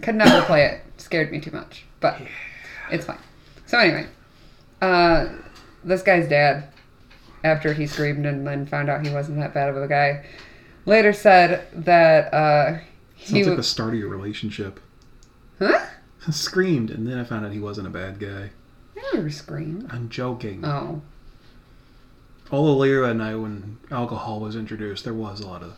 [0.00, 0.80] Could never play it.
[0.96, 1.84] Scared me too much.
[2.00, 2.20] But
[2.90, 3.18] it's fine.
[3.66, 4.06] So anyway,
[4.80, 5.28] uh,
[5.84, 6.68] this guy's dad,
[7.44, 10.24] after he screamed and then found out he wasn't that bad of a guy,
[10.86, 12.78] later said that uh,
[13.24, 14.80] he Sounds like w- the start of your relationship.
[15.58, 15.86] huh?
[16.26, 18.50] I screamed, and then I found out he wasn't a bad guy.
[18.96, 19.88] I never screamed.
[19.90, 20.64] I'm joking.
[20.64, 21.02] Oh,
[22.50, 25.74] Although later that night, when alcohol was introduced, there was a lot of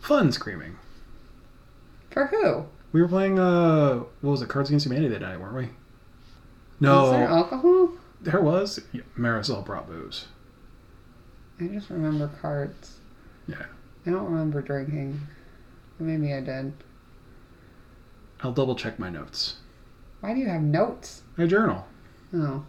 [0.00, 0.76] fun screaming.
[2.10, 2.64] for who?
[2.92, 5.62] We were playing, uh, what was it, Cards Against Humanity that night, weren't we?
[5.64, 5.70] Was
[6.80, 7.90] No, there alcohol?
[8.22, 8.80] there was.
[8.92, 10.26] Yeah, Marisol brought booze.
[11.60, 12.98] I just remember cards.
[13.48, 13.64] Yeah.
[14.06, 15.20] I don't remember drinking.
[15.98, 16.72] Maybe I did.
[18.40, 19.56] I'll double check my notes.
[20.20, 21.22] Why do you have notes?
[21.36, 21.86] My journal.
[22.34, 22.64] Oh,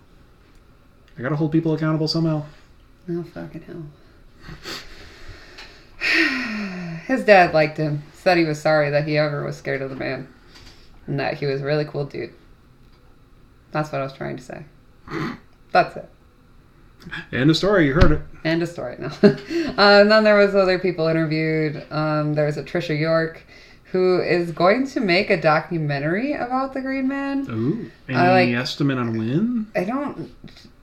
[1.17, 2.45] I gotta hold people accountable somehow.
[3.09, 3.83] oh fucking hell.
[7.07, 8.03] His dad liked him.
[8.13, 10.27] Said he was sorry that he ever was scared of the man,
[11.05, 12.33] and that he was a really cool dude.
[13.71, 14.65] That's what I was trying to say.
[15.71, 16.09] That's it.
[17.31, 17.87] End of story.
[17.87, 18.21] You heard it.
[18.43, 19.11] End of story now.
[19.23, 19.35] uh,
[19.77, 21.85] and then there was other people interviewed.
[21.91, 23.43] Um, there was a Trisha York,
[23.91, 27.45] who is going to make a documentary about the Green Man.
[27.49, 27.91] Ooh.
[28.09, 29.67] Any I like- estimate on when?
[29.75, 30.31] I don't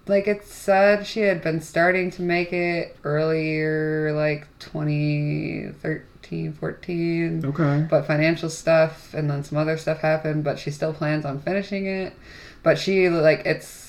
[0.07, 7.45] like it said she had been starting to make it earlier, like 2013, 14.
[7.45, 7.87] Okay.
[7.89, 11.87] But financial stuff and then some other stuff happened, but she still plans on finishing
[11.87, 12.13] it.
[12.63, 13.84] But she, like, it's.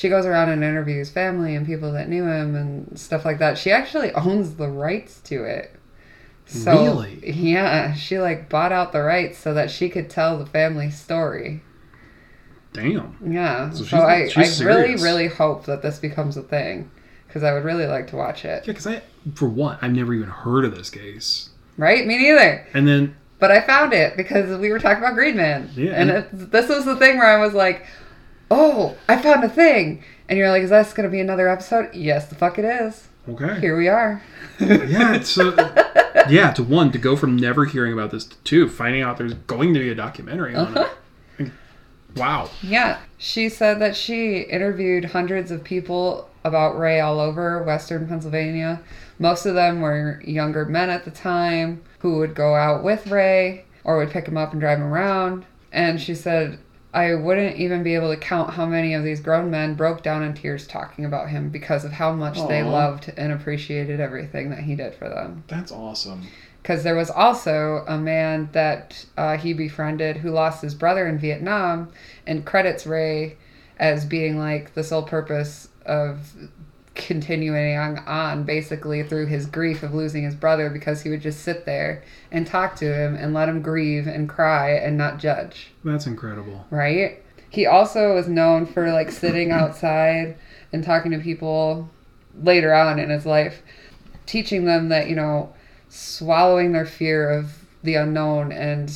[0.00, 3.58] She goes around and interviews family and people that knew him and stuff like that.
[3.58, 5.74] She actually owns the rights to it.
[6.46, 7.30] So, Really?
[7.30, 11.60] Yeah, she like bought out the rights so that she could tell the family story.
[12.72, 13.14] Damn.
[13.22, 13.68] Yeah.
[13.72, 16.90] So So, I, I really, really hope that this becomes a thing
[17.26, 18.64] because I would really like to watch it.
[18.66, 19.02] Yeah, because I,
[19.34, 21.50] for one, I've never even heard of this case.
[21.76, 22.06] Right?
[22.06, 22.66] Me neither.
[22.72, 25.68] And then, But I found it because we were talking about Green Man.
[25.74, 27.86] Yeah, And and- it, this was the thing where I was like,
[28.50, 30.02] oh, I found a thing.
[30.28, 31.94] And you're like, is this going to be another episode?
[31.94, 33.08] Yes, the fuck it is.
[33.28, 33.58] okay.
[33.60, 34.22] Here we are.
[34.60, 36.52] yeah, it's uh, yeah.
[36.52, 39.74] To one, to go from never hearing about this to two, finding out there's going
[39.74, 40.88] to be a documentary on Uh-huh.
[41.38, 41.50] it.
[42.16, 42.50] Wow.
[42.62, 42.98] Yeah.
[43.18, 48.80] She said that she interviewed hundreds of people about Ray all over Western Pennsylvania.
[49.18, 53.64] Most of them were younger men at the time who would go out with Ray
[53.84, 55.44] or would pick him up and drive him around.
[55.72, 56.58] And she said,
[56.92, 60.22] I wouldn't even be able to count how many of these grown men broke down
[60.24, 64.60] in tears talking about him because of how much they loved and appreciated everything that
[64.60, 66.26] he did for them That's awesome.
[66.62, 71.18] because there was also a man that uh, he befriended who lost his brother in
[71.18, 71.92] Vietnam
[72.26, 73.36] and credits Ray
[73.78, 76.34] as being like the sole purpose of
[76.94, 81.40] continuing on, on basically through his grief of losing his brother because he would just
[81.40, 85.70] sit there and talk to him and let him grieve and cry and not judge
[85.84, 86.66] That's incredible.
[86.70, 87.22] right?
[87.48, 90.36] He also was known for like sitting outside
[90.72, 91.88] and talking to people
[92.42, 93.62] later on in his life,
[94.26, 95.52] teaching them that, you know,
[95.88, 98.92] swallowing their fear of the unknown and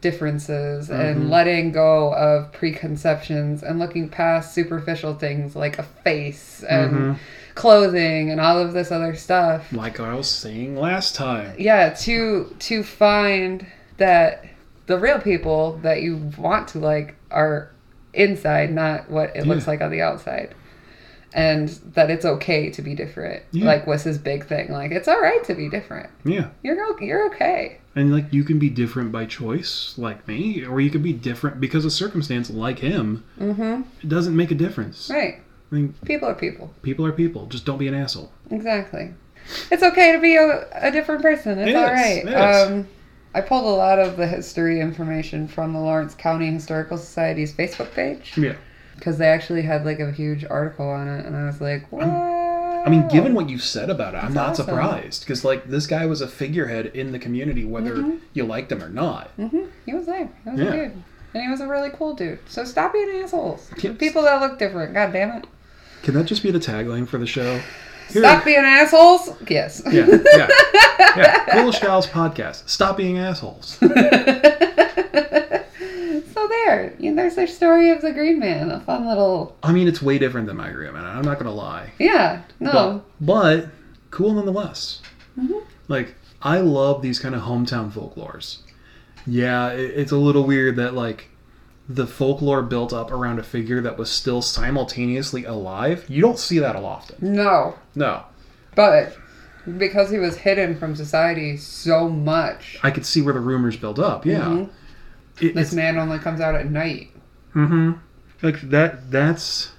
[0.00, 1.30] differences and Mhm.
[1.30, 7.16] letting go of preconceptions and looking past superficial things like a face and Mhm.
[7.58, 11.54] Clothing and all of this other stuff Like I was saying last time.
[11.58, 13.66] yeah to to find
[13.98, 14.44] that
[14.86, 17.70] the real people that you want to like are
[18.14, 20.54] inside not what it looks like on the outside
[21.34, 23.66] and that it's okay to be different Yeah.
[23.66, 26.48] like was his big thing like it's all right to be different Yeah.
[26.62, 30.88] you're you're okay And like you can be different by choice, like me, or you
[30.90, 33.24] can be different because of circumstance, like him.
[33.38, 35.10] mm-hmm It doesn't make a difference.
[35.10, 35.40] right
[35.70, 37.46] I mean, people are people people are people.
[37.46, 38.30] Just don't be an asshole.
[38.50, 39.14] exactly
[39.70, 42.68] it's okay to be a, a different person it's It all is, right it is.
[42.70, 42.88] um
[43.34, 47.92] I pulled a lot of the history information from the Lawrence County Historical Society's Facebook
[47.94, 48.36] page.
[48.36, 48.56] Yeah.
[48.96, 52.04] because they actually had like a huge article on it, and I was like, what?
[52.04, 54.64] I mean, given what you've said about it, I'm not awesome.
[54.66, 58.16] surprised because like this guy was a figurehead in the community, whether Mm-hmm.
[58.32, 59.36] you liked him or not.
[59.36, 59.66] Mm-hmm.
[59.86, 60.28] He was there.
[60.44, 60.66] He was Yeah.
[60.66, 61.02] a dude.
[61.34, 62.38] And he was a really cool dude.
[62.48, 63.70] So stop being assholes.
[63.82, 63.96] Yes.
[63.98, 64.94] People that look different.
[64.94, 65.46] God damn it.
[66.08, 67.58] Can that just be the tagline for the show?
[68.08, 69.28] Here- Stop being assholes.
[69.46, 69.82] Yes.
[69.92, 70.48] Yeah, yeah,
[71.18, 71.44] yeah.
[71.52, 72.66] Gals podcast.
[72.66, 73.72] Stop being assholes.
[73.78, 73.88] so
[76.48, 76.94] there.
[76.98, 78.70] You know, there's their story of the Green Man.
[78.70, 79.54] A fun little.
[79.62, 81.04] I mean, it's way different than my Green Man.
[81.04, 81.92] I'm not gonna lie.
[81.98, 82.40] Yeah.
[82.58, 83.02] No.
[83.20, 83.68] But, but
[84.10, 85.02] cool nonetheless.
[85.38, 85.62] Mhm.
[85.88, 88.60] Like I love these kind of hometown folklores.
[89.26, 91.28] Yeah, it, it's a little weird that like
[91.88, 96.04] the folklore built up around a figure that was still simultaneously alive.
[96.08, 97.16] You don't see that a often.
[97.34, 97.74] no.
[97.94, 98.24] No,
[98.74, 99.16] But
[99.78, 103.98] because he was hidden from society so much, I could see where the rumors built
[103.98, 104.24] up.
[104.26, 104.68] Yeah, Mhm.
[105.40, 107.10] It- this man only comes out at night.
[107.54, 107.92] Mm-hmm.
[108.42, 109.10] Like that.
[109.10, 109.70] That's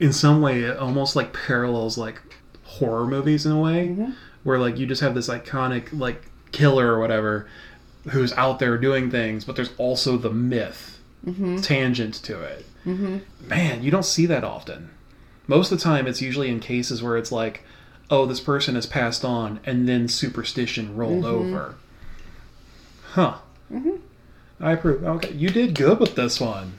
[0.00, 2.20] in some way it almost like parallels like
[2.64, 4.14] horror movies in a way, Mhm.
[4.44, 7.46] where like you just have this iconic like killer or whatever
[8.08, 11.58] who's out there doing things, but there's also the myth Mm-hmm.
[11.58, 12.64] tangent to it.
[12.86, 13.18] Mm-hmm.
[13.46, 14.88] Man, you don't see that often.
[15.46, 17.62] Most of the time, it's usually in cases where it's like,
[18.08, 21.74] oh, this person has passed on, and then superstition rolled over.
[23.12, 23.34] Huh.
[23.72, 23.98] Mhm.
[24.60, 25.04] I approve.
[25.04, 26.74] Okay, you did good with this one.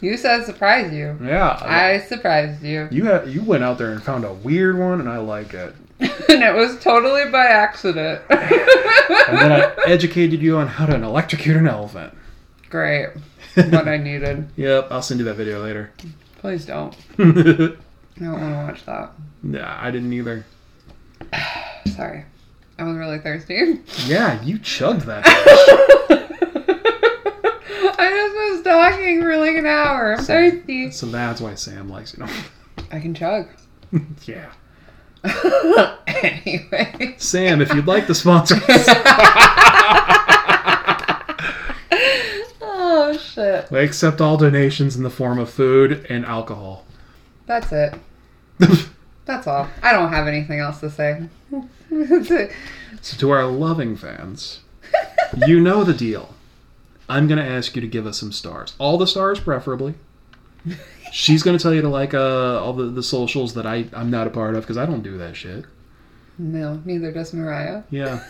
[0.00, 1.18] You said surprise you.
[1.22, 1.58] Yeah.
[1.60, 2.88] I surprised you.
[2.90, 5.74] You ha- you went out there and found a weird one, and I like it.
[6.00, 8.22] and it was totally by accident.
[8.30, 12.14] And then I educated you on how to electrocute an elephant.
[12.70, 13.08] Great.
[13.54, 14.48] What I needed.
[14.56, 15.90] Yep, I'll send you that video later.
[16.38, 16.94] Please don't.
[17.18, 17.76] I don't
[18.20, 19.10] want to watch that.
[19.42, 20.46] Nah, I didn't either.
[21.96, 22.24] Sorry.
[22.78, 23.80] I was really thirsty.
[24.06, 25.24] Yeah, you chugged that.
[27.98, 30.14] I just was talking for like an hour.
[30.14, 30.92] I'm thirsty.
[30.92, 32.24] so that's why Sam likes you.
[32.24, 32.32] Know.
[32.92, 33.48] I can chug.
[34.24, 34.52] yeah.
[36.06, 37.16] anyway.
[37.18, 38.88] Sam, if you'd like to sponsor us,
[43.38, 43.70] shit.
[43.70, 46.84] we accept all donations in the form of food and alcohol.
[47.46, 47.94] That's it.
[49.24, 49.68] That's all.
[49.82, 51.28] I don't have anything else to say.
[52.20, 54.60] So, to our loving fans,
[55.46, 56.34] you know the deal.
[57.08, 58.74] I'm going to ask you to give us some stars.
[58.78, 59.94] All the stars, preferably.
[61.12, 64.10] She's going to tell you to like uh, all the, the socials that I, I'm
[64.10, 65.64] not a part of because I don't do that shit.
[66.38, 67.82] No, neither does Mariah.
[67.90, 68.22] Yeah.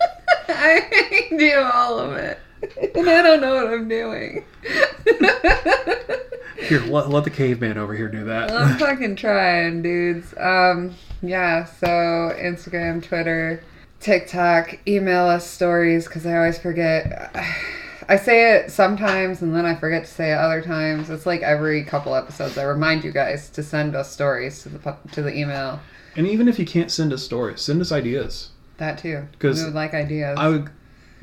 [0.48, 2.38] I do all of it.
[2.94, 4.44] And I don't know what I'm doing.
[6.68, 8.50] Here, let, let the caveman over here do that.
[8.50, 10.32] I'm fucking trying, dudes.
[10.38, 13.62] Um, yeah, so Instagram, Twitter,
[14.00, 17.34] TikTok, email us stories because I always forget.
[18.08, 21.08] I say it sometimes and then I forget to say it other times.
[21.08, 24.96] It's like every couple episodes I remind you guys to send us stories to the
[25.12, 25.80] to the email.
[26.14, 28.50] And even if you can't send us stories, send us ideas.
[28.76, 29.26] That too.
[29.32, 30.36] Because we would like ideas.
[30.38, 30.70] I would,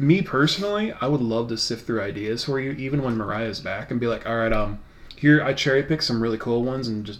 [0.02, 3.92] me personally, I would love to sift through ideas for you, even when Mariah's back,
[3.92, 4.80] and be like, all right, um,
[5.16, 7.20] here I cherry pick some really cool ones, and just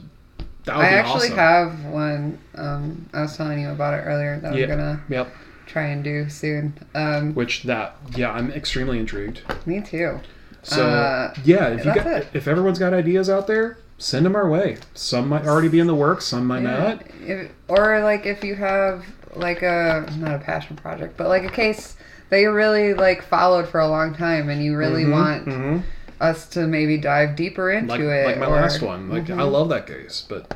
[0.66, 1.38] that would I be actually awesome.
[1.38, 2.40] have one.
[2.56, 4.64] Um, I was telling you about it earlier that Yeah.
[4.64, 5.28] I'm gonna Yep.
[5.68, 6.74] try and do soon.
[6.96, 9.42] Um, Which that, yeah, I'm extremely intrigued.
[9.66, 10.20] me too.
[10.64, 12.28] So Uh, yeah, if you got, it.
[12.34, 14.78] if everyone's got ideas out there, send them our way.
[14.94, 16.78] Some might already be in the works, some might Yeah.
[16.80, 17.04] not.
[17.26, 19.06] If, or like if you have
[19.36, 21.96] like a not a passion project, but like a case
[22.32, 25.84] that you really like followed for a long time and you really Mhm, want mhm.
[26.22, 28.26] us to maybe dive deeper into like it.
[28.26, 29.10] like my or last one.
[29.10, 29.52] Like I Mhm.
[29.52, 30.56] love that case, but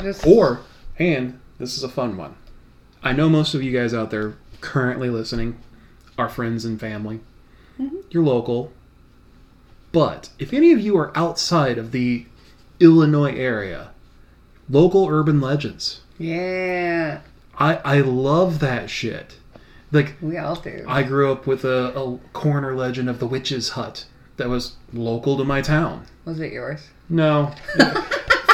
[0.00, 0.60] just Or,
[0.98, 2.34] and this is a fun one.
[3.04, 5.56] I know most of you guys out there currently listening
[6.18, 7.20] are friends and family.
[7.80, 8.02] Mhm.
[8.10, 8.72] You're local.
[9.92, 12.26] But if any of you are outside of the
[12.80, 13.90] Illinois area,
[14.68, 16.00] local urban legends.
[16.18, 17.20] yeah,
[17.58, 19.36] I, I love that shit.
[19.92, 20.84] Like, we all do.
[20.88, 24.06] I grew up with a, a corner legend of the witch's hut
[24.36, 26.06] that was local to my town.
[26.24, 26.88] Was it yours?
[27.08, 27.54] No.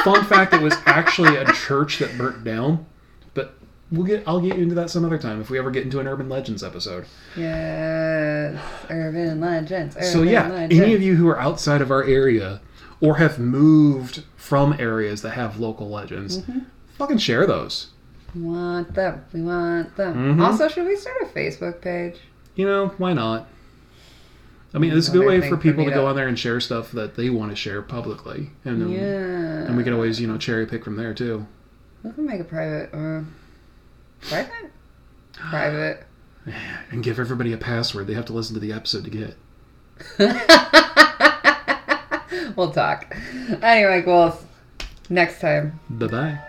[0.03, 2.85] Fun fact: it was actually a church that burnt down.
[3.33, 3.55] But
[3.91, 4.23] we'll get.
[4.27, 6.63] I'll get into that some other time if we ever get into an urban legends
[6.63, 7.05] episode.
[7.35, 8.59] Yes,
[8.89, 9.95] urban legends.
[9.95, 10.81] Urban so yeah, legends.
[10.81, 12.61] any of you who are outside of our area
[13.01, 16.59] or have moved from areas that have local legends, Mm-hmm.
[16.97, 17.87] fucking share those.
[18.41, 19.23] Want them.
[19.33, 20.37] We want them.
[20.37, 20.43] Mhm.
[20.43, 22.15] Also, should we start a Facebook page?
[22.55, 23.47] You know why not?
[24.75, 26.91] I mean, it's a good way for people to go on there and share stuff
[26.93, 29.67] that they want to share publicly, and then, yeah.
[29.67, 31.45] and we can always you know cherry pick from there too.
[32.03, 32.89] We can make a private.
[32.93, 33.21] Uh,
[34.21, 34.71] private?
[35.33, 36.03] Private.
[36.91, 39.37] And give everybody a password they have to listen to the episode to get.
[42.57, 43.15] we'll talk.
[43.61, 44.37] Anyway, cool.
[45.09, 45.79] Next time.
[45.89, 46.39] Bye bye.